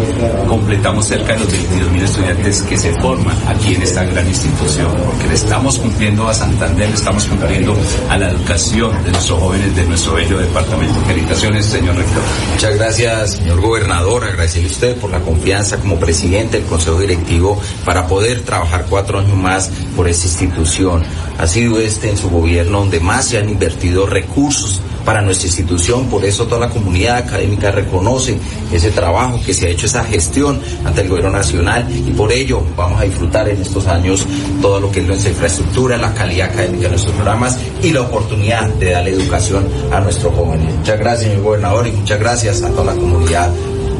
completamos 0.48 1.06
cerca 1.06 1.34
de 1.34 1.40
los 1.40 1.48
22.000 1.50 2.02
estudiantes 2.02 2.62
que 2.64 2.78
se 2.78 2.92
forman 3.00 3.38
aquí 3.48 3.76
en 3.76 3.84
esta 3.84 4.04
gran 4.04 4.28
institución, 4.28 4.92
porque 5.06 5.28
le 5.28 5.36
estamos 5.36 5.78
cumpliendo 5.78 6.28
a 6.28 6.34
Santander, 6.34 6.90
le 6.90 6.96
estamos 6.96 7.26
cumpliendo 7.26 7.78
a 8.10 8.18
la 8.18 8.32
educación 8.32 8.92
de 9.04 9.12
nuestros 9.12 9.40
jóvenes 9.40 9.76
de 9.76 9.86
nuestro 9.86 10.14
bello 10.16 10.40
departamento. 10.40 11.00
Felicitaciones, 11.06 11.66
señor 11.68 11.96
rector. 11.96 12.24
Muchas 12.52 12.76
gracias, 12.76 13.32
señor 13.36 13.62
gobernador. 13.62 14.24
Agradecerle 14.24 14.70
a 14.70 14.72
usted 14.72 14.98
por 14.98 15.12
la 15.12 15.20
confianza 15.20 15.78
como 15.78 15.98
presidente 15.98 16.58
del 16.58 16.66
Consejo 16.66 17.00
Directivo 17.00 17.62
para 17.86 18.08
poder 18.08 18.42
trabajar 18.42 18.88
cuatro 18.90 19.20
años 19.20 19.38
más 19.38 19.70
por 19.96 20.08
esta 20.08 20.26
institución. 20.26 21.04
Ha 21.38 21.46
sido 21.46 21.80
este 21.80 22.10
en 22.10 22.18
su 22.18 22.30
gobierno 22.32 22.80
donde 22.80 23.00
más 23.00 23.28
se 23.28 23.38
han 23.38 23.50
invertido 23.50 24.08
recursos 24.08 24.82
para 25.06 25.22
nuestra 25.22 25.48
institución, 25.48 26.08
por 26.08 26.24
eso 26.26 26.46
toda 26.46 26.68
la 26.68 26.70
comunidad 26.70 27.18
académica 27.18 27.72
reconoce 27.72 28.38
ese 28.72 28.92
trabajo 28.92 29.40
que 29.46 29.54
se 29.54 29.68
ha 29.68 29.70
hecho, 29.70 29.86
esa 29.86 30.04
gestión 30.04 30.60
ante 30.84 31.02
el 31.02 31.10
gobierno 31.10 31.32
nacional 31.32 31.88
y 31.90 32.12
por 32.12 32.32
ello 32.32 32.62
vamos 32.76 33.02
a 33.02 33.04
disfrutar 33.04 33.48
en 33.50 33.62
estos 33.62 33.88
años 33.88 34.26
todo 34.62 34.80
lo 34.80 34.92
que 34.92 35.02
es 35.02 35.08
nuestra 35.08 35.32
infraestructura, 35.32 35.98
la 35.98 36.14
calidad 36.14 36.50
académica 36.50 36.84
de 36.84 36.90
nuestros 36.90 37.16
programas 37.16 37.58
y 37.82 37.92
la 37.92 38.02
oportunidad 38.02 38.70
de 38.70 38.92
darle 38.92 39.12
educación 39.12 39.68
a 39.92 40.00
nuestros 40.00 40.34
jóvenes. 40.34 40.74
Muchas 40.76 41.00
gracias, 41.00 41.30
señor 41.30 41.44
gobernador, 41.44 41.88
y 41.88 41.92
muchas 41.92 42.20
gracias 42.20 42.64
a 42.64 42.70
toda 42.70 42.94
la 42.94 43.00
comunidad 43.00 43.52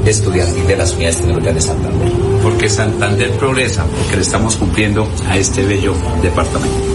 estudiantil 0.06 0.68
de 0.68 0.78
las 0.78 0.94
unidades 0.94 1.18
tecnológicas 1.18 1.56
de 1.56 1.62
Santander. 1.62 2.12
Porque 2.42 2.70
Santander 2.70 3.32
progresa, 3.32 3.86
porque 3.86 4.18
le 4.18 4.22
estamos 4.22 4.56
cumpliendo 4.56 5.08
a 5.28 5.38
este 5.38 5.64
bello 5.66 5.94
departamento 6.22 6.94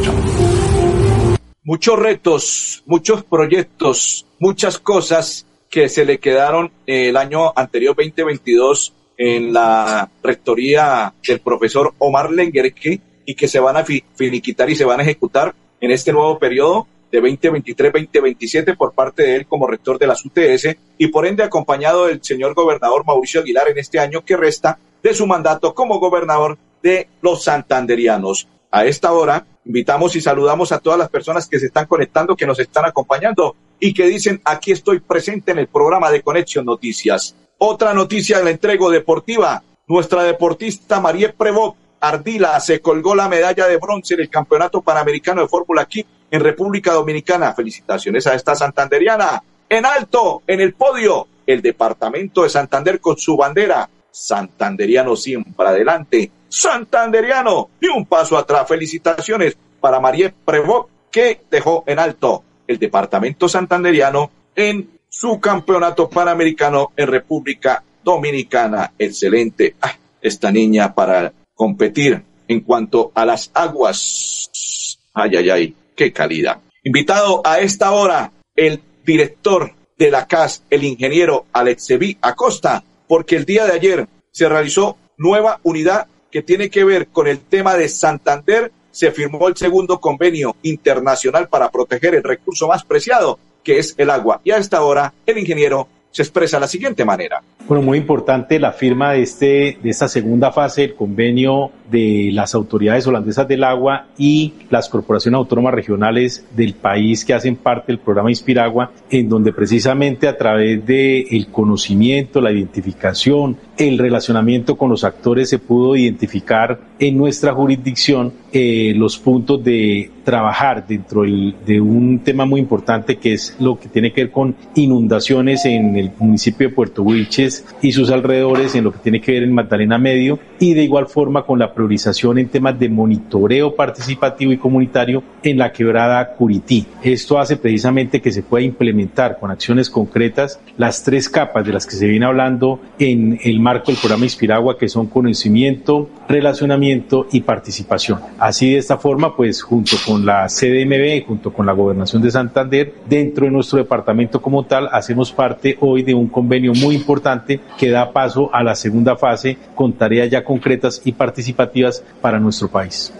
muchos 1.68 1.98
retos, 1.98 2.82
muchos 2.86 3.24
proyectos, 3.24 4.24
muchas 4.38 4.78
cosas 4.78 5.44
que 5.68 5.90
se 5.90 6.06
le 6.06 6.18
quedaron 6.18 6.72
el 6.86 7.14
año 7.14 7.52
anterior 7.54 7.94
2022 7.94 8.94
en 9.18 9.52
la 9.52 10.10
rectoría 10.22 11.12
del 11.26 11.40
profesor 11.40 11.92
Omar 11.98 12.30
Lenguerque 12.30 13.02
y 13.26 13.34
que 13.34 13.48
se 13.48 13.60
van 13.60 13.76
a 13.76 13.84
finiquitar 13.84 14.70
y 14.70 14.76
se 14.76 14.86
van 14.86 15.00
a 15.00 15.02
ejecutar 15.02 15.54
en 15.78 15.90
este 15.90 16.10
nuevo 16.10 16.38
periodo 16.38 16.86
de 17.12 17.22
2023-2027 17.22 18.74
por 18.74 18.94
parte 18.94 19.24
de 19.24 19.36
él 19.36 19.46
como 19.46 19.66
rector 19.66 19.98
de 19.98 20.06
las 20.06 20.24
UTS 20.24 20.74
y 20.96 21.08
por 21.08 21.26
ende 21.26 21.42
acompañado 21.42 22.06
del 22.06 22.24
señor 22.24 22.54
gobernador 22.54 23.04
Mauricio 23.04 23.42
Aguilar 23.42 23.68
en 23.68 23.76
este 23.76 23.98
año 23.98 24.24
que 24.24 24.38
resta 24.38 24.78
de 25.02 25.12
su 25.12 25.26
mandato 25.26 25.74
como 25.74 26.00
gobernador 26.00 26.56
de 26.82 27.08
los 27.20 27.44
santanderianos. 27.44 28.48
A 28.70 28.86
esta 28.86 29.12
hora 29.12 29.46
invitamos 29.68 30.16
y 30.16 30.20
saludamos 30.20 30.72
a 30.72 30.78
todas 30.78 30.98
las 30.98 31.10
personas 31.10 31.46
que 31.46 31.60
se 31.60 31.66
están 31.66 31.86
conectando, 31.86 32.34
que 32.34 32.46
nos 32.46 32.58
están 32.58 32.86
acompañando 32.86 33.54
y 33.78 33.92
que 33.92 34.06
dicen 34.06 34.40
aquí 34.44 34.72
estoy 34.72 34.98
presente 34.98 35.52
en 35.52 35.58
el 35.58 35.68
programa 35.68 36.10
de 36.10 36.22
Conexión 36.22 36.64
Noticias. 36.64 37.36
Otra 37.58 37.92
noticia 37.92 38.38
de 38.38 38.44
la 38.44 38.50
entrego 38.50 38.90
deportiva. 38.90 39.62
Nuestra 39.86 40.24
deportista 40.24 41.00
María 41.00 41.32
Prevot 41.32 41.76
Ardila 42.00 42.58
se 42.60 42.80
colgó 42.80 43.14
la 43.14 43.28
medalla 43.28 43.66
de 43.66 43.76
bronce 43.76 44.14
en 44.14 44.20
el 44.20 44.30
Campeonato 44.30 44.80
Panamericano 44.80 45.42
de 45.42 45.48
Fórmula 45.48 45.82
aquí 45.82 46.04
en 46.30 46.40
República 46.40 46.92
Dominicana. 46.92 47.52
Felicitaciones 47.52 48.26
a 48.26 48.34
esta 48.34 48.54
santanderiana. 48.54 49.42
En 49.68 49.84
alto, 49.84 50.42
en 50.46 50.60
el 50.60 50.72
podio, 50.72 51.26
el 51.46 51.60
departamento 51.60 52.42
de 52.42 52.48
Santander 52.48 53.00
con 53.00 53.18
su 53.18 53.36
bandera. 53.36 53.88
Santanderiano 54.10 55.16
siempre 55.16 55.66
adelante 55.66 56.30
santanderiano 56.48 57.70
y 57.80 57.88
un 57.88 58.06
paso 58.06 58.36
atrás. 58.36 58.66
Felicitaciones 58.68 59.56
para 59.80 60.00
María 60.00 60.32
Prevot, 60.44 60.88
que 61.10 61.42
dejó 61.50 61.84
en 61.86 61.98
alto 61.98 62.42
el 62.66 62.78
departamento 62.78 63.48
santanderiano 63.48 64.30
en 64.54 64.98
su 65.08 65.40
campeonato 65.40 66.08
panamericano 66.08 66.92
en 66.96 67.06
República 67.08 67.82
Dominicana. 68.02 68.92
Excelente. 68.98 69.76
Ah, 69.80 69.96
esta 70.20 70.50
niña 70.50 70.94
para 70.94 71.32
competir 71.54 72.22
en 72.46 72.60
cuanto 72.60 73.12
a 73.14 73.24
las 73.24 73.50
aguas. 73.54 75.00
Ay, 75.14 75.36
ay, 75.36 75.50
ay, 75.50 75.76
qué 75.94 76.12
calidad. 76.12 76.60
Invitado 76.84 77.42
a 77.44 77.60
esta 77.60 77.92
hora 77.92 78.32
el 78.54 78.82
director 79.04 79.72
de 79.96 80.10
la 80.10 80.26
CAS, 80.26 80.62
el 80.70 80.84
ingeniero 80.84 81.46
Alexevi 81.52 82.18
Acosta, 82.20 82.84
porque 83.08 83.36
el 83.36 83.44
día 83.44 83.64
de 83.64 83.72
ayer 83.72 84.06
se 84.30 84.48
realizó 84.48 84.96
nueva 85.16 85.58
unidad 85.62 86.06
que 86.30 86.42
tiene 86.42 86.70
que 86.70 86.84
ver 86.84 87.08
con 87.08 87.26
el 87.26 87.40
tema 87.40 87.74
de 87.74 87.88
Santander, 87.88 88.70
se 88.90 89.10
firmó 89.10 89.48
el 89.48 89.56
segundo 89.56 90.00
convenio 90.00 90.56
internacional 90.62 91.48
para 91.48 91.70
proteger 91.70 92.14
el 92.14 92.22
recurso 92.22 92.68
más 92.68 92.84
preciado, 92.84 93.38
que 93.64 93.78
es 93.78 93.94
el 93.96 94.10
agua. 94.10 94.40
Y 94.44 94.50
a 94.50 94.58
esta 94.58 94.82
hora, 94.82 95.14
el 95.26 95.38
ingeniero 95.38 95.88
se 96.10 96.22
expresa 96.22 96.56
de 96.56 96.62
la 96.62 96.68
siguiente 96.68 97.04
manera. 97.04 97.42
Bueno, 97.66 97.82
muy 97.82 97.98
importante 97.98 98.58
la 98.58 98.72
firma 98.72 99.12
de, 99.12 99.22
este, 99.22 99.78
de 99.82 99.90
esta 99.90 100.08
segunda 100.08 100.52
fase 100.52 100.82
del 100.82 100.94
convenio 100.94 101.70
de 101.90 102.30
las 102.32 102.54
autoridades 102.54 103.06
holandesas 103.06 103.46
del 103.46 103.62
agua 103.62 104.06
y 104.16 104.54
las 104.70 104.88
corporaciones 104.88 105.36
autónomas 105.36 105.74
regionales 105.74 106.46
del 106.56 106.74
país 106.74 107.24
que 107.24 107.34
hacen 107.34 107.56
parte 107.56 107.92
del 107.92 107.98
programa 107.98 108.30
Inspiragua, 108.30 108.90
en 109.10 109.28
donde 109.28 109.52
precisamente 109.52 110.28
a 110.28 110.36
través 110.36 110.84
del 110.86 111.26
el 111.30 111.48
conocimiento, 111.48 112.40
la 112.40 112.52
identificación, 112.52 113.56
el 113.78 113.96
relacionamiento 113.96 114.76
con 114.76 114.90
los 114.90 115.04
actores 115.04 115.48
se 115.48 115.58
pudo 115.58 115.96
identificar 115.96 116.80
en 116.98 117.16
nuestra 117.16 117.54
jurisdicción 117.54 118.32
eh, 118.52 118.92
los 118.96 119.18
puntos 119.18 119.62
de 119.62 120.10
trabajar 120.24 120.86
dentro 120.86 121.22
de 121.22 121.80
un 121.80 122.18
tema 122.18 122.44
muy 122.44 122.60
importante 122.60 123.16
que 123.16 123.32
es 123.34 123.56
lo 123.60 123.78
que 123.78 123.88
tiene 123.88 124.12
que 124.12 124.24
ver 124.24 124.30
con 124.30 124.54
inundaciones 124.74 125.64
en 125.64 125.96
el 125.96 126.10
municipio 126.18 126.68
de 126.68 126.74
Puerto 126.74 127.02
Wilches 127.02 127.64
y 127.80 127.92
sus 127.92 128.10
alrededores, 128.10 128.74
en 128.74 128.84
lo 128.84 128.92
que 128.92 128.98
tiene 128.98 129.20
que 129.20 129.32
ver 129.32 129.44
en 129.44 129.54
Magdalena 129.54 129.96
Medio 129.96 130.38
y 130.58 130.74
de 130.74 130.82
igual 130.82 131.06
forma 131.06 131.46
con 131.46 131.58
la 131.58 131.72
priorización 131.72 132.38
en 132.38 132.48
temas 132.48 132.78
de 132.78 132.88
monitoreo 132.88 133.74
participativo 133.74 134.52
y 134.52 134.58
comunitario 134.58 135.22
en 135.42 135.56
la 135.56 135.72
quebrada 135.72 136.34
Curití. 136.34 136.84
Esto 137.02 137.38
hace 137.38 137.56
precisamente 137.56 138.20
que 138.20 138.32
se 138.32 138.42
pueda 138.42 138.64
implementar 138.64 139.38
con 139.38 139.50
acciones 139.50 139.88
concretas 139.88 140.60
las 140.76 141.04
tres 141.04 141.28
capas 141.28 141.64
de 141.64 141.72
las 141.72 141.86
que 141.86 141.96
se 141.96 142.06
viene 142.06 142.26
hablando 142.26 142.80
en 142.98 143.38
el 143.44 143.60
marco 143.68 143.92
del 143.92 144.00
programa 144.00 144.24
Inspiragua, 144.24 144.78
que 144.78 144.88
son 144.88 145.08
conocimiento, 145.08 146.08
relacionamiento 146.26 147.26
y 147.32 147.42
participación. 147.42 148.18
Así 148.38 148.72
de 148.72 148.78
esta 148.78 148.96
forma, 148.96 149.36
pues 149.36 149.60
junto 149.60 149.96
con 150.06 150.24
la 150.24 150.46
CDMB, 150.46 151.26
junto 151.26 151.52
con 151.52 151.66
la 151.66 151.74
Gobernación 151.74 152.22
de 152.22 152.30
Santander, 152.30 152.94
dentro 153.06 153.44
de 153.44 153.50
nuestro 153.50 153.76
departamento 153.76 154.40
como 154.40 154.64
tal, 154.64 154.88
hacemos 154.90 155.32
parte 155.32 155.76
hoy 155.80 156.02
de 156.02 156.14
un 156.14 156.28
convenio 156.28 156.72
muy 156.72 156.94
importante 156.94 157.60
que 157.78 157.90
da 157.90 158.10
paso 158.10 158.48
a 158.54 158.62
la 158.62 158.74
segunda 158.74 159.16
fase 159.16 159.58
con 159.74 159.92
tareas 159.92 160.30
ya 160.30 160.42
concretas 160.42 161.02
y 161.04 161.12
participativas 161.12 162.02
para 162.22 162.40
nuestro 162.40 162.68
país. 162.68 163.12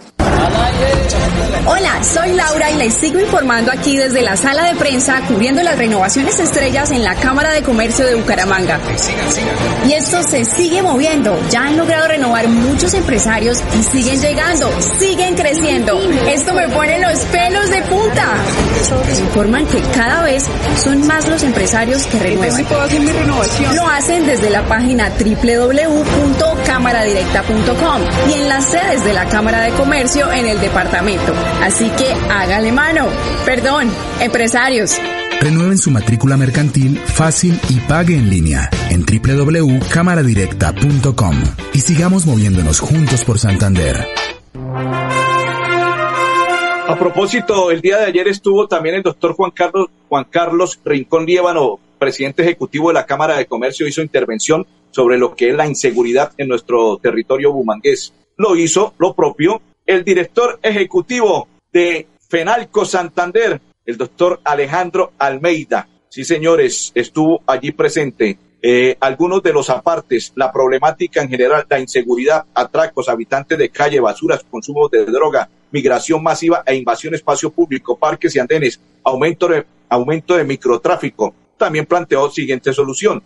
Hola, 1.65 2.03
soy 2.03 2.33
Laura 2.33 2.69
y 2.71 2.77
les 2.77 2.93
sigo 2.93 3.19
informando 3.19 3.69
aquí 3.71 3.97
desde 3.97 4.21
la 4.21 4.37
sala 4.37 4.63
de 4.65 4.75
prensa 4.75 5.21
cubriendo 5.27 5.61
las 5.63 5.77
renovaciones 5.77 6.39
estrellas 6.39 6.91
en 6.91 7.03
la 7.03 7.15
Cámara 7.15 7.51
de 7.51 7.61
Comercio 7.63 8.05
de 8.05 8.15
Bucaramanga. 8.15 8.79
Y 9.87 9.93
esto 9.93 10.21
se 10.23 10.45
sigue 10.45 10.81
moviendo. 10.81 11.37
Ya 11.49 11.63
han 11.63 11.75
logrado 11.77 12.07
renovar 12.07 12.47
muchos 12.47 12.93
empresarios 12.93 13.59
y 13.77 13.83
siguen 13.83 14.21
llegando, 14.21 14.71
siguen 14.99 15.35
creciendo. 15.35 15.99
Esto 16.27 16.53
me 16.53 16.69
pone 16.69 16.99
los 16.99 17.19
pelos 17.25 17.69
de 17.69 17.81
punta. 17.83 18.35
Informan 19.19 19.65
que 19.67 19.81
cada 19.95 20.23
vez 20.23 20.45
son 20.83 21.05
más 21.07 21.27
los 21.27 21.43
empresarios 21.43 22.05
que 22.07 22.19
renuevan. 22.19 22.65
Lo 23.75 23.87
hacen 23.87 24.25
desde 24.25 24.49
la 24.49 24.65
página 24.65 25.09
www.cámaradirecta.com 25.09 28.01
y 28.29 28.33
en 28.33 28.49
las 28.49 28.65
sedes 28.65 29.03
de 29.03 29.13
la 29.13 29.25
Cámara 29.25 29.61
de 29.61 29.69
Comercio 29.71 30.31
en 30.31 30.47
el 30.47 30.59
departamento. 30.59 30.98
Así 31.63 31.89
que 31.91 32.11
hágale 32.29 32.73
mano. 32.73 33.07
Perdón, 33.45 33.89
empresarios. 34.19 34.97
Renueven 35.39 35.77
su 35.77 35.91
matrícula 35.91 36.35
mercantil 36.35 36.99
fácil 36.99 37.57
y 37.69 37.79
pague 37.79 38.15
en 38.15 38.29
línea 38.29 38.69
en 38.89 39.05
www.cámaradirecta.com 39.05 41.35
y 41.73 41.79
sigamos 41.79 42.25
moviéndonos 42.25 42.81
juntos 42.81 43.23
por 43.23 43.39
Santander. 43.39 43.95
A 46.87 46.99
propósito, 46.99 47.71
el 47.71 47.79
día 47.79 47.99
de 47.99 48.07
ayer 48.07 48.27
estuvo 48.27 48.67
también 48.67 48.95
el 48.95 49.03
doctor 49.03 49.35
Juan 49.35 49.51
Carlos, 49.51 49.87
Juan 50.09 50.25
Carlos 50.29 50.81
Rincón 50.83 51.25
Líbano, 51.25 51.79
presidente 51.97 52.41
ejecutivo 52.41 52.89
de 52.89 52.95
la 52.95 53.05
Cámara 53.05 53.37
de 53.37 53.45
Comercio, 53.45 53.87
hizo 53.87 54.01
intervención 54.01 54.67
sobre 54.91 55.17
lo 55.17 55.33
que 55.33 55.51
es 55.51 55.55
la 55.55 55.65
inseguridad 55.65 56.33
en 56.37 56.49
nuestro 56.49 56.97
territorio 56.97 57.53
bumangués. 57.53 58.13
Lo 58.35 58.57
hizo 58.57 58.93
lo 58.97 59.13
propio 59.13 59.61
el 59.89 60.03
director 60.03 60.59
ejecutivo 60.61 61.47
de 61.73 62.05
FENALCO 62.29 62.85
Santander, 62.85 63.59
el 63.83 63.97
doctor 63.97 64.39
Alejandro 64.43 65.13
Almeida. 65.17 65.89
Sí, 66.09 66.23
señores, 66.23 66.91
estuvo 66.93 67.41
allí 67.47 67.71
presente. 67.71 68.37
Eh, 68.61 68.97
algunos 68.99 69.41
de 69.41 69.51
los 69.51 69.71
apartes, 69.71 70.31
la 70.35 70.51
problemática 70.51 71.23
en 71.23 71.29
general, 71.29 71.65
la 71.67 71.79
inseguridad, 71.79 72.45
atracos, 72.53 73.09
habitantes 73.09 73.57
de 73.57 73.69
calle, 73.69 73.99
basuras, 73.99 74.45
consumo 74.47 74.89
de 74.89 75.05
droga, 75.05 75.49
migración 75.71 76.21
masiva 76.21 76.61
e 76.67 76.75
invasión 76.75 77.15
espacio 77.15 77.49
público, 77.49 77.97
parques 77.97 78.35
y 78.35 78.39
andenes, 78.39 78.79
aumento 79.03 79.47
de, 79.47 79.65
aumento 79.89 80.37
de 80.37 80.43
microtráfico. 80.43 81.33
También 81.57 81.87
planteó 81.87 82.29
siguiente 82.29 82.73
solución. 82.73 83.23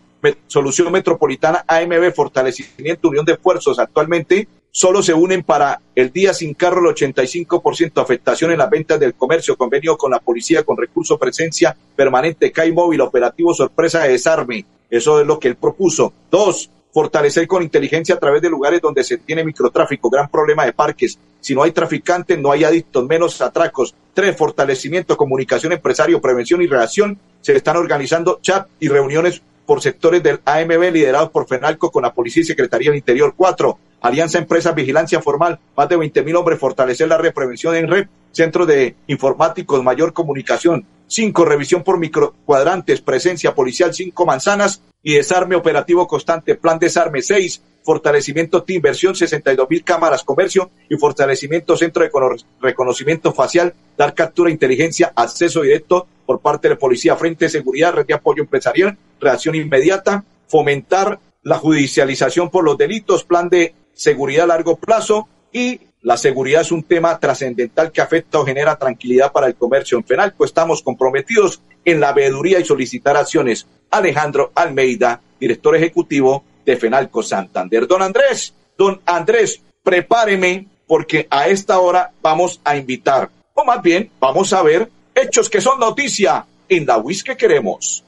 solución 0.48 0.94
metropolitana 0.94 1.66
AMB, 1.68 2.14
fortalecimiento, 2.16 3.10
unión 3.10 3.26
de 3.26 3.34
esfuerzos. 3.34 3.80
Actualmente 3.80 4.48
solo 4.74 5.04
se 5.04 5.14
unen 5.14 5.44
para 5.44 5.80
el 5.94 6.12
día 6.12 6.34
sin 6.34 6.56
carro 6.56 6.82
el 6.82 6.96
85%, 6.96 8.02
afectación 8.02 8.52
en 8.52 8.58
las 8.58 8.72
ventas 8.72 9.00
del 9.00 9.14
comercio, 9.14 9.56
convenio 9.56 9.96
con 9.96 10.12
la 10.12 10.20
policía 10.20 10.64
con 10.64 10.76
recurso 10.76 11.20
presencia 11.20 11.78
permanente, 11.96 12.52
CAI 12.52 12.72
móvil, 12.72 13.02
operativo 13.02 13.54
sorpresa 13.54 14.02
de 14.02 14.14
desarme. 14.14 14.66
Eso 14.90 15.22
es 15.22 15.28
lo 15.28 15.40
que 15.40 15.50
él 15.50 15.58
propuso. 15.58 16.12
Dos, 16.32 16.72
fortalecer 16.92 17.48
con 17.48 17.62
inteligencia 17.62 18.16
a 18.16 18.20
través 18.20 18.42
de 18.42 18.50
lugares 18.50 18.82
donde 18.82 19.04
se 19.04 19.20
tiene 19.20 19.44
microtráfico, 19.44 20.10
gran 20.10 20.28
problema 20.28 20.66
de 20.66 20.74
parques. 20.74 21.20
Si 21.40 21.54
no 21.54 21.62
hay 21.62 21.72
traficantes, 21.72 22.40
no 22.40 22.52
hay 22.52 22.64
adictos, 22.64 23.06
menos 23.06 23.42
atracos. 23.42 23.94
Tres, 24.16 24.36
fortalecimiento, 24.36 25.16
comunicación, 25.16 25.74
empresario, 25.74 26.20
prevención 26.20 26.64
y 26.64 26.68
reacción. 26.68 27.20
Se 27.42 27.56
están 27.56 27.78
organizando 27.78 28.40
chat 28.42 28.68
y 28.80 28.88
reuniones 28.88 29.40
por 29.68 29.82
sectores 29.82 30.24
del 30.24 30.40
AMB 30.46 30.92
liderados 30.92 31.30
por 31.30 31.48
FENALCO 31.48 31.92
con 31.92 32.04
la 32.04 32.14
Policía 32.14 32.42
y 32.42 32.46
Secretaría 32.46 32.90
del 32.90 32.98
Interior. 32.98 33.34
Cuatro, 33.36 33.78
Alianza 34.04 34.38
Empresas 34.38 34.76
Vigilancia 34.76 35.22
Formal, 35.22 35.60
más 35.78 35.88
de 35.88 35.96
20 35.96 36.24
mil 36.24 36.36
hombres, 36.36 36.60
fortalecer 36.60 37.08
la 37.08 37.18
red, 37.18 37.34
prevención 37.34 37.74
en 37.74 37.88
red, 37.88 38.08
centro 38.34 38.66
de 38.66 38.98
informáticos, 39.08 39.82
mayor 39.82 40.12
comunicación. 40.12 40.86
Cinco, 41.08 41.46
revisión 41.46 41.84
por 41.84 41.98
microcuadrantes, 41.98 43.00
presencia 43.00 43.56
policial, 43.56 43.94
cinco 43.94 44.26
manzanas 44.26 44.82
y 45.02 45.14
desarme 45.14 45.56
operativo 45.56 46.06
constante, 46.06 46.56
plan 46.56 46.80
desarme. 46.80 47.22
Seis, 47.22 47.62
fortalecimiento 47.82 48.60
de 48.60 48.74
inversión, 48.74 49.16
62 49.16 49.70
mil 49.70 49.86
cámaras, 49.86 50.24
comercio 50.24 50.70
y 50.90 50.98
fortalecimiento 50.98 51.78
centro 51.78 52.04
de 52.04 52.12
reconocimiento 52.60 53.32
facial, 53.32 53.74
dar 53.98 54.14
captura, 54.14 54.52
inteligencia, 54.52 55.14
acceso 55.16 55.62
directo 55.62 56.08
por 56.26 56.42
parte 56.42 56.68
de 56.68 56.76
policía, 56.76 57.16
frente 57.16 57.46
de 57.46 57.52
seguridad, 57.52 57.94
red 57.94 58.06
de 58.06 58.16
apoyo 58.16 58.44
empresarial, 58.44 58.98
reacción 59.22 59.56
inmediata, 59.56 60.26
fomentar 60.50 61.20
la 61.42 61.58
judicialización 61.58 62.50
por 62.50 62.66
los 62.66 62.78
delitos, 62.78 63.24
plan 63.24 63.48
de 63.48 63.74
seguridad 63.94 64.46
a 64.46 64.48
largo 64.48 64.76
plazo 64.76 65.28
y 65.52 65.80
la 66.02 66.18
seguridad 66.18 66.62
es 66.62 66.72
un 66.72 66.84
tema 66.84 67.18
trascendental 67.18 67.92
que 67.92 68.02
afecta 68.02 68.40
o 68.40 68.46
genera 68.46 68.76
tranquilidad 68.76 69.32
para 69.32 69.48
el 69.48 69.56
comercio 69.56 69.98
en 69.98 70.04
FENALCO. 70.04 70.44
Estamos 70.44 70.84
comprometidos 70.84 71.62
en 71.86 72.02
la 72.02 72.12
veeduría 72.12 72.60
y 72.60 72.66
solicitar 72.66 73.16
acciones. 73.16 73.68
Alejandro 73.90 74.52
Almeida, 74.54 75.22
director 75.40 75.76
ejecutivo 75.76 76.44
de 76.66 76.76
FENALCO 76.76 77.24
Santander. 77.24 77.88
Don 77.88 78.02
Andrés, 78.02 78.54
don 78.78 79.02
Andrés, 79.06 79.62
prepáreme 79.82 80.68
porque 80.88 81.28
a 81.30 81.48
esta 81.48 81.80
hora 81.80 82.12
vamos 82.22 82.60
a 82.64 82.76
invitar, 82.76 83.30
o 83.54 83.64
más 83.64 83.82
bien 83.82 84.12
vamos 84.20 84.52
a 84.52 84.62
ver 84.62 84.92
hechos 85.16 85.50
que 85.50 85.62
son 85.62 85.80
noticia 85.80 86.46
en 86.68 86.86
la 86.86 86.98
WIS 86.98 87.24
que 87.24 87.38
queremos. 87.38 88.04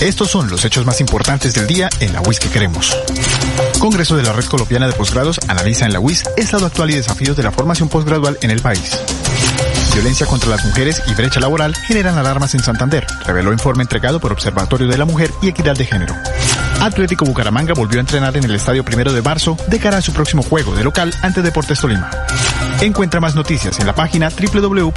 Estos 0.00 0.30
son 0.30 0.48
los 0.48 0.64
hechos 0.64 0.86
más 0.86 1.00
importantes 1.00 1.54
del 1.54 1.66
día 1.66 1.90
en 2.00 2.12
la 2.12 2.20
WIS 2.22 2.40
que 2.40 2.48
queremos. 2.48 2.96
Congreso 3.78 4.16
de 4.16 4.22
la 4.22 4.32
Red 4.32 4.46
Colombiana 4.46 4.86
de 4.86 4.92
Posgrados 4.92 5.40
analiza 5.48 5.86
en 5.86 5.92
la 5.92 6.00
WIS 6.00 6.24
estado 6.36 6.66
actual 6.66 6.90
y 6.90 6.94
desafíos 6.94 7.36
de 7.36 7.42
la 7.42 7.52
formación 7.52 7.88
posgradual 7.88 8.38
en 8.42 8.50
el 8.50 8.60
país. 8.60 9.00
Violencia 9.94 10.26
contra 10.26 10.50
las 10.50 10.64
mujeres 10.64 11.02
y 11.08 11.14
brecha 11.14 11.40
laboral 11.40 11.74
generan 11.74 12.16
alarmas 12.18 12.54
en 12.54 12.62
Santander, 12.62 13.04
reveló 13.26 13.52
informe 13.52 13.82
entregado 13.82 14.20
por 14.20 14.32
Observatorio 14.32 14.86
de 14.86 14.96
la 14.96 15.04
Mujer 15.04 15.30
y 15.42 15.48
Equidad 15.48 15.76
de 15.76 15.86
Género. 15.86 16.14
Atlético 16.80 17.24
Bucaramanga 17.24 17.74
volvió 17.74 17.98
a 17.98 18.02
entrenar 18.02 18.36
en 18.36 18.44
el 18.44 18.54
estadio 18.54 18.84
primero 18.84 19.12
de 19.12 19.22
marzo 19.22 19.56
de 19.66 19.80
cara 19.80 19.96
a 19.96 20.02
su 20.02 20.12
próximo 20.12 20.44
juego 20.44 20.74
de 20.76 20.84
local 20.84 21.12
ante 21.22 21.42
Deportes 21.42 21.80
Tolima. 21.80 22.10
Encuentra 22.80 23.18
más 23.18 23.34
noticias 23.34 23.80
en 23.80 23.86
la 23.86 23.94
página 23.94 24.28
www.wis.edu.co. 24.30 24.94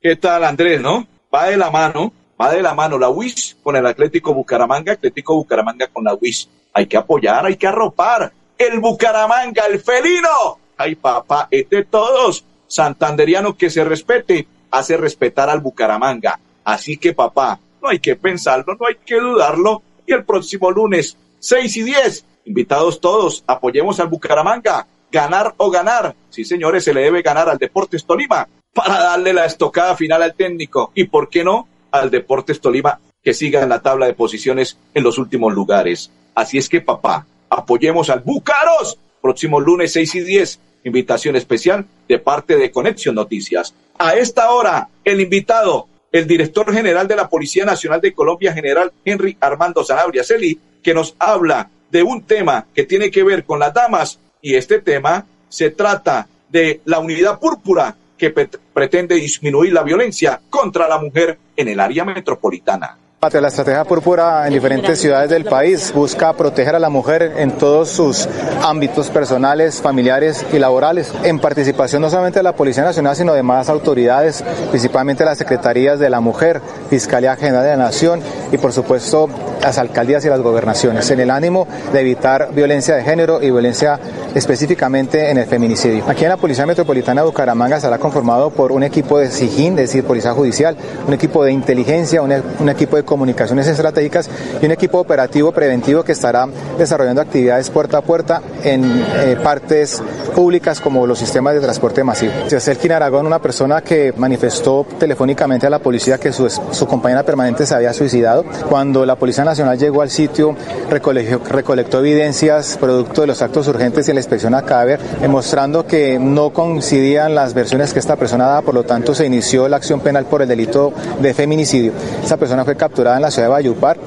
¿Qué 0.00 0.16
tal 0.16 0.42
Andrés, 0.42 0.80
no? 0.80 1.06
Va 1.32 1.46
de 1.46 1.56
la 1.56 1.70
mano, 1.70 2.12
va 2.42 2.50
de 2.50 2.62
la 2.62 2.74
mano 2.74 2.98
la 2.98 3.08
WIS 3.08 3.58
con 3.62 3.76
el 3.76 3.86
Atlético 3.86 4.34
Bucaramanga, 4.34 4.94
Atlético 4.94 5.36
Bucaramanga 5.36 5.86
con 5.86 6.04
la 6.04 6.14
WIS. 6.14 6.48
Hay 6.72 6.86
que 6.86 6.96
apoyar, 6.96 7.46
hay 7.46 7.56
que 7.56 7.68
arropar. 7.68 8.32
El 8.58 8.80
Bucaramanga, 8.80 9.66
el 9.66 9.80
felino. 9.80 10.58
Ay, 10.76 10.96
papá, 10.96 11.46
es 11.50 11.68
de 11.70 11.84
todos. 11.84 12.44
Santanderiano 12.66 13.56
que 13.56 13.70
se 13.70 13.84
respete, 13.84 14.48
hace 14.72 14.96
respetar 14.96 15.48
al 15.50 15.60
Bucaramanga. 15.60 16.40
Así 16.64 16.96
que, 16.96 17.12
papá, 17.12 17.60
no 17.80 17.90
hay 17.90 18.00
que 18.00 18.16
pensarlo, 18.16 18.74
no 18.74 18.86
hay 18.86 18.96
que 19.04 19.20
dudarlo. 19.20 19.82
Y 20.06 20.12
el 20.12 20.24
próximo 20.24 20.70
lunes, 20.70 21.16
6 21.38 21.76
y 21.76 21.82
10, 21.82 22.24
invitados 22.46 23.00
todos, 23.00 23.44
apoyemos 23.46 24.00
al 24.00 24.08
Bucaramanga. 24.08 24.86
Ganar 25.12 25.54
o 25.58 25.70
ganar. 25.70 26.16
Sí, 26.30 26.44
señores, 26.44 26.84
se 26.84 26.94
le 26.94 27.02
debe 27.02 27.22
ganar 27.22 27.48
al 27.48 27.58
Deportes 27.58 28.04
Tolima 28.04 28.48
para 28.72 28.98
darle 28.98 29.32
la 29.32 29.44
estocada 29.44 29.94
final 29.94 30.22
al 30.22 30.34
técnico. 30.34 30.90
Y 30.94 31.04
por 31.04 31.28
qué 31.28 31.44
no 31.44 31.68
al 31.92 32.10
Deportes 32.10 32.60
Tolima 32.60 32.98
que 33.22 33.34
siga 33.34 33.62
en 33.62 33.68
la 33.68 33.80
tabla 33.80 34.06
de 34.06 34.14
posiciones 34.14 34.78
en 34.94 35.04
los 35.04 35.18
últimos 35.18 35.54
lugares. 35.54 36.10
Así 36.34 36.58
es 36.58 36.68
que, 36.68 36.80
papá, 36.80 37.26
apoyemos 37.48 38.10
al 38.10 38.20
Bucaros. 38.20 38.98
Próximo 39.20 39.60
lunes 39.60 39.92
6 39.92 40.16
y 40.16 40.20
10, 40.22 40.60
invitación 40.84 41.36
especial 41.36 41.86
de 42.08 42.18
parte 42.18 42.56
de 42.56 42.72
Conexión 42.72 43.14
Noticias. 43.14 43.72
A 43.98 44.16
esta 44.16 44.50
hora, 44.50 44.88
el 45.04 45.20
invitado, 45.20 45.86
el 46.10 46.26
director 46.26 46.72
general 46.72 47.06
de 47.06 47.14
la 47.14 47.28
Policía 47.28 47.64
Nacional 47.64 48.00
de 48.00 48.12
Colombia, 48.12 48.52
general 48.52 48.92
Henry 49.04 49.36
Armando 49.40 49.84
Zanabria 49.84 50.24
Celi, 50.24 50.58
que 50.82 50.92
nos 50.92 51.14
habla 51.20 51.70
de 51.92 52.02
un 52.02 52.22
tema 52.22 52.66
que 52.74 52.84
tiene 52.84 53.12
que 53.12 53.22
ver 53.22 53.44
con 53.44 53.60
las 53.60 53.72
damas 53.72 54.18
y 54.40 54.56
este 54.56 54.80
tema 54.80 55.26
se 55.48 55.70
trata 55.70 56.26
de 56.48 56.80
la 56.84 56.98
unidad 56.98 57.38
púrpura 57.38 57.96
que 58.22 58.30
pretende 58.72 59.16
disminuir 59.16 59.72
la 59.72 59.82
violencia 59.82 60.40
contra 60.48 60.86
la 60.86 60.96
mujer 60.96 61.36
en 61.56 61.66
el 61.66 61.80
área 61.80 62.04
metropolitana. 62.04 62.96
La 63.22 63.46
estrategia 63.46 63.84
púrpura 63.84 64.48
en 64.48 64.52
diferentes 64.52 65.00
ciudades 65.00 65.30
del 65.30 65.44
país 65.44 65.92
busca 65.94 66.32
proteger 66.32 66.74
a 66.74 66.80
la 66.80 66.88
mujer 66.88 67.34
en 67.36 67.52
todos 67.52 67.88
sus 67.88 68.28
ámbitos 68.60 69.10
personales, 69.10 69.80
familiares 69.80 70.44
y 70.52 70.58
laborales, 70.58 71.12
en 71.22 71.38
participación 71.38 72.02
no 72.02 72.10
solamente 72.10 72.40
de 72.40 72.42
la 72.42 72.56
Policía 72.56 72.82
Nacional, 72.82 73.14
sino 73.14 73.32
de 73.32 73.44
más 73.44 73.68
autoridades, 73.68 74.42
principalmente 74.70 75.24
las 75.24 75.38
secretarías 75.38 76.00
de 76.00 76.10
la 76.10 76.18
mujer, 76.18 76.60
Fiscalía 76.90 77.36
General 77.36 77.62
de 77.62 77.70
la 77.70 77.76
Nación 77.76 78.20
y 78.50 78.58
por 78.58 78.72
supuesto 78.72 79.28
las 79.62 79.78
alcaldías 79.78 80.24
y 80.24 80.28
las 80.28 80.40
gobernaciones, 80.40 81.08
en 81.12 81.20
el 81.20 81.30
ánimo 81.30 81.68
de 81.92 82.00
evitar 82.00 82.52
violencia 82.52 82.96
de 82.96 83.04
género 83.04 83.40
y 83.40 83.52
violencia 83.52 84.00
específicamente 84.34 85.30
en 85.30 85.38
el 85.38 85.46
feminicidio. 85.46 86.02
Aquí 86.08 86.24
en 86.24 86.30
la 86.30 86.38
Policía 86.38 86.66
Metropolitana 86.66 87.20
de 87.20 87.28
Bucaramanga 87.28 87.76
estará 87.76 87.98
conformado 87.98 88.50
por 88.50 88.72
un 88.72 88.82
equipo 88.82 89.20
de 89.20 89.30
SIGIN, 89.30 89.74
es 89.74 89.90
decir, 89.90 90.02
Policía 90.02 90.32
Judicial, 90.32 90.76
un 91.06 91.14
equipo 91.14 91.44
de 91.44 91.52
inteligencia, 91.52 92.20
un 92.20 92.68
equipo 92.68 92.96
de 92.96 93.11
comunicaciones 93.12 93.66
estratégicas 93.66 94.30
y 94.62 94.64
un 94.64 94.72
equipo 94.72 94.98
operativo 94.98 95.52
preventivo 95.52 96.02
que 96.02 96.12
estará 96.12 96.48
desarrollando 96.78 97.20
actividades 97.20 97.68
puerta 97.68 97.98
a 97.98 98.00
puerta 98.00 98.40
en 98.64 98.82
eh, 98.84 99.36
partes 99.44 100.02
públicas 100.34 100.80
como 100.80 101.06
los 101.06 101.18
sistemas 101.18 101.52
de 101.52 101.60
transporte 101.60 102.02
masivo. 102.02 102.32
Celkin 102.48 102.92
Aragón, 102.92 103.26
una 103.26 103.38
persona 103.38 103.82
que 103.82 104.14
manifestó 104.16 104.86
telefónicamente 104.98 105.66
a 105.66 105.70
la 105.70 105.78
policía 105.78 106.16
que 106.16 106.32
su, 106.32 106.48
su 106.48 106.86
compañera 106.86 107.22
permanente 107.22 107.66
se 107.66 107.74
había 107.74 107.92
suicidado. 107.92 108.46
Cuando 108.70 109.04
la 109.04 109.16
Policía 109.16 109.44
Nacional 109.44 109.76
llegó 109.76 110.00
al 110.00 110.08
sitio, 110.08 110.56
recolectó, 110.88 111.38
recolectó 111.50 111.98
evidencias 111.98 112.78
producto 112.80 113.20
de 113.20 113.26
los 113.26 113.42
actos 113.42 113.68
urgentes 113.68 114.08
y 114.08 114.14
la 114.14 114.20
inspección 114.20 114.54
a 114.54 114.62
cadáver, 114.62 115.00
demostrando 115.20 115.86
que 115.86 116.18
no 116.18 116.50
coincidían 116.50 117.34
las 117.34 117.52
versiones 117.52 117.92
que 117.92 117.98
esta 117.98 118.16
persona 118.16 118.46
daba, 118.46 118.62
por 118.62 118.74
lo 118.74 118.84
tanto 118.84 119.14
se 119.14 119.26
inició 119.26 119.68
la 119.68 119.76
acción 119.76 120.00
penal 120.00 120.24
por 120.24 120.40
el 120.40 120.48
delito 120.48 120.94
de 121.20 121.34
feminicidio. 121.34 121.92
Esta 122.22 122.38
persona 122.38 122.64
fue 122.64 122.74
capturada 122.74 123.01
en 123.02 123.22
la 123.22 123.30
ciudad 123.30 123.48
de 123.48 123.52
Valledupar 123.52 123.98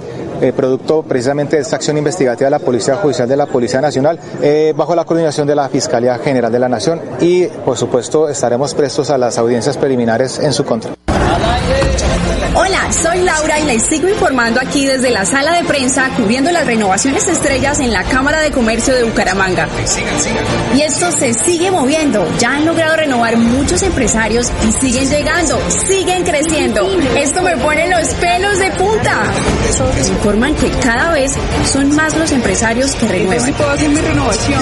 eh, 0.42 0.52
producto 0.52 1.04
precisamente 1.04 1.56
de 1.56 1.62
esta 1.62 1.78
acción 1.78 1.98
investigativa 1.98 2.46
de 2.48 2.52
la 2.52 2.60
Policía 2.60 2.96
Judicial 2.96 3.28
de 3.28 3.38
la 3.38 3.46
Policía 3.46 3.80
Nacional, 3.80 4.20
eh, 4.42 4.74
bajo 4.76 4.94
la 4.96 5.06
coordinación 5.06 5.48
de 5.48 5.56
la 5.56 5.70
Fiscalía 5.70 6.18
General 6.18 6.52
de 6.52 6.60
la 6.60 6.68
Nación 6.68 7.00
y, 7.22 7.46
por 7.46 7.78
supuesto, 7.78 8.28
estaremos 8.28 8.74
prestos 8.74 9.10
a 9.10 9.18
las 9.18 9.38
audiencias 9.38 9.78
preliminares 9.78 10.40
en 10.40 10.52
su 10.52 10.66
contra. 10.66 11.05
Hola, 12.58 12.90
soy 12.90 13.22
Laura 13.22 13.60
y 13.60 13.66
les 13.66 13.86
sigo 13.86 14.08
informando 14.08 14.62
aquí 14.62 14.86
desde 14.86 15.12
la 15.12 15.26
sala 15.26 15.58
de 15.58 15.66
prensa 15.66 16.10
cubriendo 16.16 16.52
las 16.52 16.66
renovaciones 16.66 17.28
estrellas 17.28 17.82
en 17.82 17.92
la 17.92 18.06
Cámara 18.06 18.40
de 18.40 18.52
Comercio 18.52 18.96
de 18.96 19.04
Bucaramanga. 19.04 19.68
Y 20.74 20.80
esto 20.82 21.12
se 21.12 21.34
sigue 21.34 21.70
moviendo. 21.70 22.26
Ya 22.40 22.56
han 22.56 22.66
logrado 22.66 22.96
renovar 22.96 23.36
muchos 23.36 23.84
empresarios 23.84 24.50
y 24.66 24.72
siguen 24.72 25.10
llegando, 25.10 25.60
siguen 25.86 26.24
creciendo. 26.24 26.90
Esto 27.18 27.42
me 27.42 27.58
pone 27.58 27.90
los 27.90 28.14
pelos 28.14 28.58
de 28.58 28.72
punta. 28.72 29.24
Informan 30.08 30.56
que 30.56 30.70
cada 30.82 31.12
vez 31.12 31.34
son 31.66 31.94
más 31.94 32.16
los 32.16 32.32
empresarios 32.32 32.96
que 32.96 33.10
renuevan. 33.10 33.54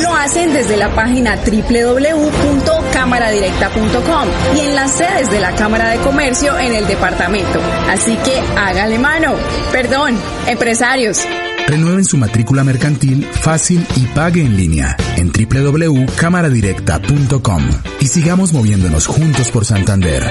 Lo 0.02 0.16
hacen 0.16 0.52
desde 0.52 0.78
la 0.78 0.90
página 0.96 1.36
www.cámaradirecta.com 1.36 4.30
y 4.56 4.62
en 4.62 4.74
las 4.74 4.94
sedes 4.94 5.30
de 5.30 5.40
la 5.40 5.54
Cámara 5.54 5.90
de 5.90 5.98
Comercio 5.98 6.58
en 6.58 6.74
el 6.74 6.88
departamento. 6.88 7.60
Así 7.90 8.16
que 8.18 8.38
hágale 8.58 9.00
mano. 9.00 9.34
Perdón, 9.72 10.16
empresarios. 10.48 11.26
Renueven 11.68 12.06
su 12.06 12.18
matrícula 12.18 12.64
mercantil 12.64 13.24
fácil 13.24 13.86
y 13.96 14.06
pague 14.08 14.42
en 14.42 14.58
línea 14.58 14.98
en 15.18 15.32
www.cámaradirecta.com 15.32 17.64
y 18.02 18.08
sigamos 18.08 18.52
moviéndonos 18.54 19.08
juntos 19.08 19.50
por 19.50 19.66
Santander. 19.66 20.24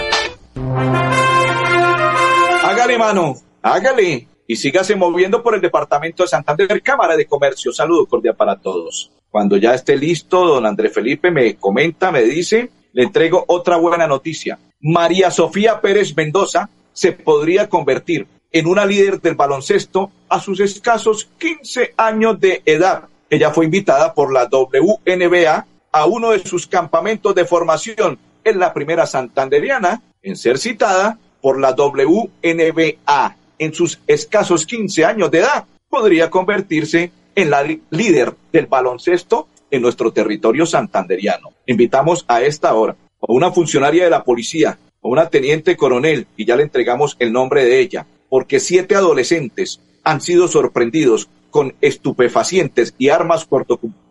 Hágale 2.64 2.98
mano, 2.98 3.36
hágale 3.62 4.28
y 4.46 4.56
sígase 4.56 4.94
moviendo 4.96 5.42
por 5.42 5.54
el 5.54 5.62
departamento 5.62 6.24
de 6.24 6.28
Santander, 6.28 6.82
Cámara 6.82 7.16
de 7.16 7.24
Comercio. 7.26 7.72
Saludo 7.72 8.04
cordial 8.06 8.36
para 8.36 8.56
todos. 8.56 9.10
Cuando 9.30 9.56
ya 9.56 9.72
esté 9.74 9.96
listo, 9.96 10.44
don 10.44 10.66
Andrés 10.66 10.92
Felipe 10.92 11.30
me 11.30 11.56
comenta, 11.56 12.12
me 12.12 12.20
dice, 12.22 12.70
le 12.92 13.04
entrego 13.04 13.46
otra 13.48 13.78
buena 13.78 14.06
noticia. 14.06 14.58
María 14.80 15.30
Sofía 15.30 15.80
Pérez 15.80 16.14
Mendoza 16.14 16.68
se 16.92 17.12
podría 17.12 17.68
convertir 17.68 18.26
en 18.52 18.66
una 18.66 18.84
líder 18.84 19.20
del 19.20 19.34
baloncesto 19.34 20.10
a 20.28 20.40
sus 20.40 20.60
escasos 20.60 21.28
15 21.38 21.94
años 21.96 22.38
de 22.38 22.62
edad. 22.66 23.04
Ella 23.30 23.50
fue 23.50 23.64
invitada 23.64 24.12
por 24.14 24.32
la 24.32 24.48
WNBA 24.50 25.66
a 25.90 26.06
uno 26.06 26.30
de 26.30 26.40
sus 26.40 26.66
campamentos 26.66 27.34
de 27.34 27.44
formación. 27.44 28.18
Es 28.44 28.56
la 28.56 28.74
primera 28.74 29.06
santanderiana 29.06 30.02
en 30.22 30.36
ser 30.36 30.58
citada 30.58 31.18
por 31.40 31.58
la 31.58 31.72
WNBA. 31.72 33.36
En 33.58 33.74
sus 33.74 34.00
escasos 34.06 34.66
15 34.66 35.04
años 35.04 35.30
de 35.30 35.38
edad 35.38 35.64
podría 35.88 36.30
convertirse 36.30 37.12
en 37.34 37.50
la 37.50 37.62
líder 37.90 38.34
del 38.52 38.66
baloncesto 38.66 39.48
en 39.70 39.82
nuestro 39.82 40.12
territorio 40.12 40.66
santanderiano. 40.66 41.50
Invitamos 41.66 42.24
a 42.28 42.42
esta 42.42 42.74
hora 42.74 42.96
a 43.20 43.32
una 43.32 43.50
funcionaria 43.52 44.04
de 44.04 44.10
la 44.10 44.24
policía, 44.24 44.78
a 45.02 45.08
una 45.08 45.28
teniente 45.28 45.76
coronel, 45.76 46.26
y 46.36 46.44
ya 46.44 46.56
le 46.56 46.62
entregamos 46.62 47.16
el 47.18 47.32
nombre 47.32 47.64
de 47.64 47.80
ella, 47.80 48.06
porque 48.28 48.60
siete 48.60 48.94
adolescentes 48.94 49.80
han 50.04 50.20
sido 50.20 50.48
sorprendidos 50.48 51.28
con 51.50 51.74
estupefacientes 51.80 52.94
y 52.98 53.10
armas 53.10 53.46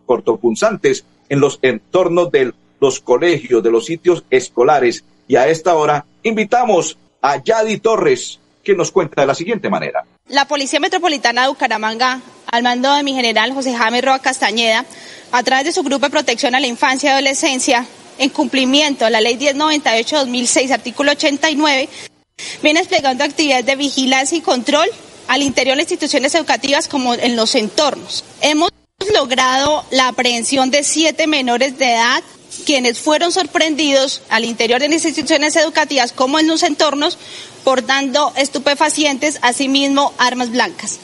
cortopunzantes 0.06 1.04
en 1.28 1.40
los 1.40 1.58
entornos 1.62 2.30
de 2.30 2.52
los 2.80 3.00
colegios, 3.00 3.62
de 3.62 3.70
los 3.70 3.86
sitios 3.86 4.24
escolares. 4.30 5.04
Y 5.26 5.36
a 5.36 5.48
esta 5.48 5.74
hora 5.74 6.04
invitamos 6.22 6.98
a 7.20 7.42
Yadi 7.42 7.78
Torres, 7.78 8.38
que 8.62 8.74
nos 8.74 8.92
cuenta 8.92 9.22
de 9.22 9.26
la 9.26 9.34
siguiente 9.34 9.68
manera. 9.68 10.04
La 10.28 10.46
Policía 10.46 10.78
Metropolitana 10.78 11.42
de 11.42 11.48
Bucaramanga, 11.48 12.20
al 12.46 12.62
mando 12.62 12.94
de 12.94 13.02
mi 13.02 13.12
general 13.12 13.52
José 13.52 13.74
Jaime 13.74 14.00
Roa 14.00 14.20
Castañeda, 14.20 14.84
a 15.32 15.42
través 15.42 15.64
de 15.64 15.72
su 15.72 15.82
Grupo 15.82 16.06
de 16.06 16.10
Protección 16.10 16.54
a 16.54 16.60
la 16.60 16.66
Infancia 16.66 17.10
y 17.10 17.12
Adolescencia, 17.12 17.86
en 18.22 18.30
cumplimiento 18.30 19.04
de 19.04 19.10
la 19.10 19.20
Ley 19.20 19.36
1098-2006, 19.36 20.70
artículo 20.70 21.12
89, 21.12 21.88
viene 22.62 22.80
desplegando 22.80 23.24
actividades 23.24 23.66
de 23.66 23.76
vigilancia 23.76 24.38
y 24.38 24.40
control 24.40 24.88
al 25.28 25.42
interior 25.42 25.76
de 25.76 25.82
instituciones 25.82 26.34
educativas 26.34 26.88
como 26.88 27.14
en 27.14 27.36
los 27.36 27.54
entornos. 27.54 28.24
Hemos 28.40 28.70
logrado 29.12 29.84
la 29.90 30.08
aprehensión 30.08 30.70
de 30.70 30.84
siete 30.84 31.26
menores 31.26 31.78
de 31.78 31.92
edad 31.92 32.22
quienes 32.64 33.00
fueron 33.00 33.32
sorprendidos 33.32 34.22
al 34.28 34.44
interior 34.44 34.78
de 34.80 34.88
las 34.88 35.04
instituciones 35.04 35.56
educativas 35.56 36.12
como 36.12 36.38
en 36.38 36.46
los 36.46 36.62
entornos 36.62 37.18
portando 37.64 38.32
estupefacientes, 38.36 39.38
asimismo 39.42 40.12
armas 40.18 40.50
blancas. 40.50 41.00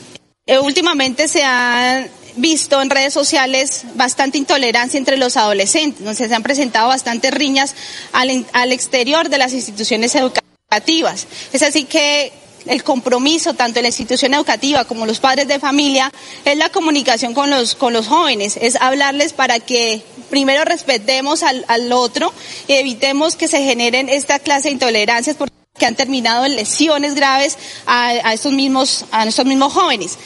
Eh, 0.47 0.59
últimamente 0.59 1.27
se 1.27 1.43
han 1.43 2.11
visto 2.37 2.81
en 2.81 2.91
redes 2.91 3.15
sociales 3.15 3.83
bastante 3.95 4.39
intolerancia 4.39 4.99
entre 4.99 5.17
los 5.17 5.37
adolescentes, 5.37 6.05
donde 6.05 6.29
se 6.29 6.35
han 6.35 6.43
presentado 6.43 6.89
bastantes 6.89 7.33
riñas 7.33 7.75
al, 8.13 8.47
al 8.53 8.73
exterior 8.73 9.29
de 9.29 9.39
las 9.39 9.53
instituciones 9.53 10.15
educativas. 10.15 11.27
Es 11.53 11.63
así 11.63 11.85
que 11.85 12.33
el 12.67 12.83
compromiso 12.83 13.55
tanto 13.55 13.79
en 13.79 13.85
la 13.85 13.89
institución 13.89 14.35
educativa 14.35 14.85
como 14.85 15.07
los 15.07 15.21
padres 15.21 15.49
de 15.49 15.59
familia 15.59 16.13
es 16.45 16.57
la 16.57 16.69
comunicación 16.71 17.35
con 17.35 17.51
los, 17.51 17.75
con 17.75 17.93
los 17.93 18.07
jóvenes, 18.07 18.59
es 18.61 18.77
hablarles 18.77 19.33
para 19.33 19.61
que 19.61 20.03
primero 20.31 20.65
respetemos 20.65 21.43
al, 21.43 21.65
al 21.69 21.91
otro 21.93 22.33
y 22.67 22.75
evitemos 22.75 23.37
que 23.37 23.49
se 23.49 23.63
generen 23.63 24.09
esta 24.09 24.39
clase 24.39 24.69
de 24.69 24.75
intolerancias 24.75 25.37
porque 25.37 25.53
han 25.87 25.95
terminado 25.95 26.45
en 26.45 26.57
lesiones 26.57 27.15
graves 27.15 27.57
a, 27.87 28.09
a 28.09 28.33
estos 28.35 28.53
mismos, 28.53 29.05
a 29.13 29.27
estos 29.27 29.47
mismos 29.47 29.73
jóvenes. 29.73 30.19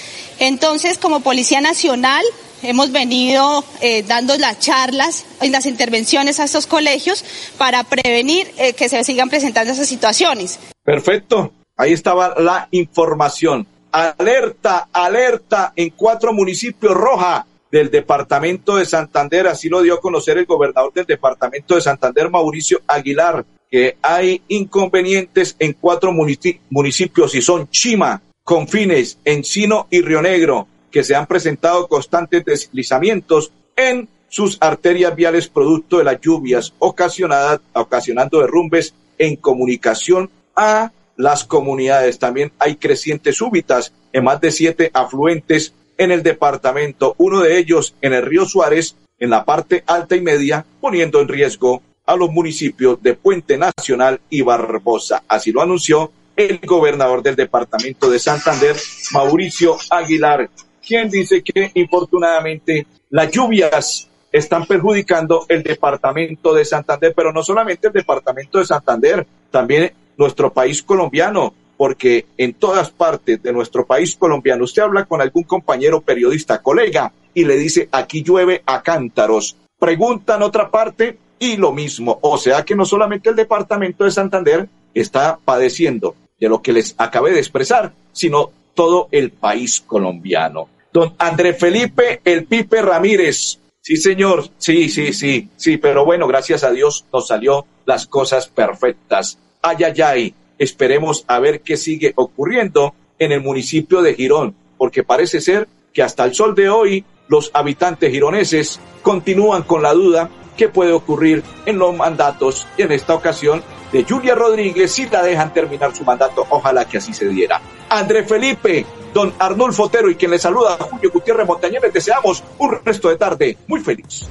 Entonces, 0.43 0.99
como 0.99 1.21
Policía 1.21 1.61
Nacional, 1.61 2.25
hemos 2.65 2.91
venido 2.91 3.65
eh, 3.81 4.03
dando 4.03 4.37
las 4.39 4.59
charlas 4.59 5.25
y 5.41 5.51
las 5.51 5.67
intervenciones 5.67 6.41
a 6.41 6.45
estos 6.45 6.67
colegios 6.67 7.25
para 7.59 7.85
prevenir 7.85 8.49
eh, 8.59 8.73
que 8.73 8.89
se 8.89 9.05
sigan 9.05 9.29
presentando 9.29 9.73
esas 9.73 9.87
situaciones. 9.87 10.59
Perfecto. 10.83 11.53
Ahí 11.77 11.93
estaba 11.93 12.35
la 12.41 12.67
información. 12.73 13.69
Alerta, 13.93 14.89
alerta 14.93 15.75
en 15.77 15.91
cuatro 15.91 16.33
municipios 16.33 16.93
roja 16.93 17.47
del 17.71 17.89
departamento 17.89 18.79
de 18.79 18.85
Santander. 18.85 19.47
Así 19.47 19.69
lo 19.69 19.81
dio 19.81 19.95
a 19.95 20.01
conocer 20.01 20.39
el 20.39 20.47
gobernador 20.47 20.93
del 20.93 21.07
departamento 21.07 21.77
de 21.77 21.83
Santander, 21.83 22.31
Mauricio 22.31 22.81
Aguilar, 22.89 23.45
que 23.71 23.97
hay 24.03 24.43
inconvenientes 24.49 25.55
en 25.61 25.75
cuatro 25.75 26.11
municipios 26.11 27.33
y 27.37 27.43
son 27.43 27.71
Chima, 27.71 28.21
Confines, 28.45 29.19
Encino 29.25 29.87
y 29.91 30.03
Río 30.03 30.21
Negro, 30.21 30.67
que 30.91 31.05
se 31.05 31.15
han 31.15 31.27
presentado 31.27 31.87
constantes 31.89 32.45
deslizamientos 32.45 33.53
en 33.77 34.09
sus 34.29 34.59
arterias 34.61 35.15
viales 35.15 35.49
producto 35.49 35.99
de 35.99 36.05
las 36.05 36.21
lluvias 36.21 36.73
ocasionadas, 36.79 37.61
ocasionando 37.73 38.41
derrumbes 38.41 38.95
en 39.19 39.37
comunicación 39.37 40.31
a 40.57 40.91
las 41.17 41.45
comunidades. 41.45 42.19
También 42.19 42.53
hay 42.59 42.77
crecientes 42.77 43.37
súbitas 43.37 43.93
en 44.13 44.25
más 44.25 44.41
de 44.41 44.51
siete 44.51 44.91
afluentes 44.93 45.75
en 45.99 46.11
el 46.11 46.23
departamento, 46.23 47.15
uno 47.19 47.41
de 47.41 47.59
ellos 47.59 47.95
en 48.01 48.13
el 48.13 48.25
río 48.25 48.45
Suárez, 48.45 48.97
en 49.19 49.31
la 49.31 49.45
parte 49.45 49.85
alta 49.87 50.17
y 50.17 50.21
media, 50.21 50.65
poniendo 50.81 51.21
en 51.21 51.29
riesgo 51.29 51.83
a 52.07 52.17
los 52.17 52.31
municipios 52.31 53.01
de 53.03 53.15
Puente 53.15 53.57
Nacional 53.57 54.21
y 54.29 54.43
Barbosa. 54.43 55.23
Así 55.29 55.53
lo 55.53 55.63
anunció 55.63 56.11
el 56.37 56.61
gobernador 56.65 57.23
del 57.23 57.37
departamento 57.37 58.11
de 58.11 58.19
Santander, 58.19 58.77
Mauricio 59.13 59.77
Aguilar, 59.91 60.51
quien 60.87 61.09
dice 61.09 61.43
que 61.43 61.71
infortunadamente 61.75 62.87
las 63.11 63.31
lluvias 63.31 64.09
están 64.31 64.65
perjudicando 64.67 65.45
el 65.49 65.63
departamento 65.63 66.55
de 66.55 66.65
Santander, 66.65 67.13
pero 67.15 67.33
no 67.33 67.43
solamente 67.43 67.89
el 67.89 67.93
departamento 67.93 68.59
de 68.59 68.65
Santander, 68.65 69.27
también 69.51 69.93
nuestro 70.17 70.53
país 70.53 70.83
colombiano, 70.83 71.55
porque 71.77 72.27
en 72.39 72.55
todas 72.55 72.91
partes 72.91 73.43
de 73.43 73.53
nuestro 73.53 73.85
país 73.87 74.17
colombiano 74.17 74.65
usted 74.65 74.83
habla 74.83 75.05
con 75.05 75.21
algún 75.21 75.43
compañero 75.43 76.01
periodista, 76.01 76.63
colega, 76.63 77.13
y 77.35 77.45
le 77.45 77.57
dice, 77.57 77.89
aquí 77.93 78.23
llueve 78.23 78.63
a 78.67 78.83
cántaros. 78.83 79.57
Pregunta 79.79 80.37
en 80.37 80.43
otra 80.43 80.71
parte 80.71 81.19
y 81.39 81.57
lo 81.57 81.73
mismo. 81.73 82.19
O 82.23 82.39
sea 82.39 82.65
que 82.65 82.75
no 82.75 82.85
solamente 82.85 83.31
el 83.31 83.37
departamento 83.37 84.05
de 84.05 84.11
Santander 84.11 84.69
está 84.95 85.39
padeciendo 85.45 86.15
de 86.43 86.49
lo 86.49 86.61
que 86.61 86.73
les 86.73 86.97
acabé 86.99 87.31
de 87.31 87.39
expresar, 87.39 87.93
sino 88.11 88.51
todo 88.75 89.07
el 89.13 89.31
país 89.31 89.81
colombiano. 89.81 90.69
Don 90.93 91.15
André 91.17 91.55
Felipe 91.55 92.21
El 92.25 92.47
Pipe 92.47 92.83
Ramírez. 92.83 93.61
Sí, 93.81 93.97
señor. 93.97 94.49
Sí, 94.59 94.89
sí, 94.89 95.13
sí, 95.13 95.49
sí, 95.57 95.77
pero 95.77 96.05
bueno, 96.05 96.27
gracias 96.27 96.65
a 96.65 96.73
Dios 96.73 97.05
nos 97.13 97.29
salió 97.29 97.65
las 97.85 98.09
cosas 98.09 98.49
perfectas. 98.49 99.39
Ay, 99.63 99.85
ay, 99.85 100.03
ay. 100.03 100.35
Esperemos 100.59 101.25
a 101.29 101.39
ver 101.39 101.61
qué 101.61 101.77
sigue 101.77 102.13
ocurriendo 102.17 102.93
en 103.21 103.31
el 103.31 103.41
municipio 103.41 104.03
de 104.03 104.15
Girón, 104.15 104.57
porque 104.79 105.05
parece 105.05 105.41
ser 105.41 105.69
que 105.93 106.03
hasta 106.03 106.25
el 106.25 106.35
sol 106.35 106.57
de 106.57 106.69
hoy 106.69 107.05
los 107.29 107.53
habitantes 107.55 108.11
gironeses 108.11 108.81
continúan 109.03 109.63
con 109.63 109.81
la 109.81 109.93
duda 109.93 110.29
qué 110.57 110.69
puede 110.69 110.91
ocurrir 110.91 111.45
en 111.67 111.79
los 111.79 111.97
mandatos 111.97 112.67
y 112.77 112.83
en 112.83 112.91
esta 112.91 113.15
ocasión 113.15 113.63
de 113.93 114.05
Julia 114.05 114.35
Rodríguez 114.35 114.93
si 114.93 115.09
la 115.09 115.23
dejan 115.23 115.53
terminar 115.53 115.95
su 115.95 116.05
mandato. 116.05 116.47
Ojalá 116.49 116.87
que 116.87 116.99
así 116.99 117.13
se 117.13 117.29
diera. 117.29 117.61
André 117.89 118.25
Felipe, 118.25 118.87
don 119.13 119.33
Arnulfo 119.39 119.85
Otero 119.85 120.11
y 120.11 120.17
quien 120.17 120.31
le 120.31 120.39
saluda, 120.39 120.77
Julio 120.79 121.11
Gutiérrez 121.13 121.47
Montañez, 121.47 121.83
les 121.83 121.93
deseamos 121.93 122.43
un 122.59 122.79
resto 122.85 123.09
de 123.09 123.17
tarde 123.17 123.59
muy 123.67 123.81
feliz. 123.81 124.27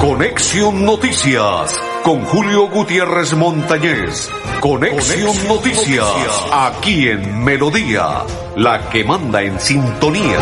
Conexión 0.00 0.84
Noticias 0.84 1.80
con 2.02 2.24
Julio 2.24 2.68
Gutiérrez 2.68 3.34
Montañez. 3.34 4.30
Conexión, 4.60 5.48
Noticias, 5.48 6.06
aquí 6.52 7.08
en 7.08 7.42
Melodía, 7.42 8.22
la 8.56 8.88
que 8.88 9.02
manda 9.04 9.42
en 9.42 9.58
sintonía. 9.58 10.38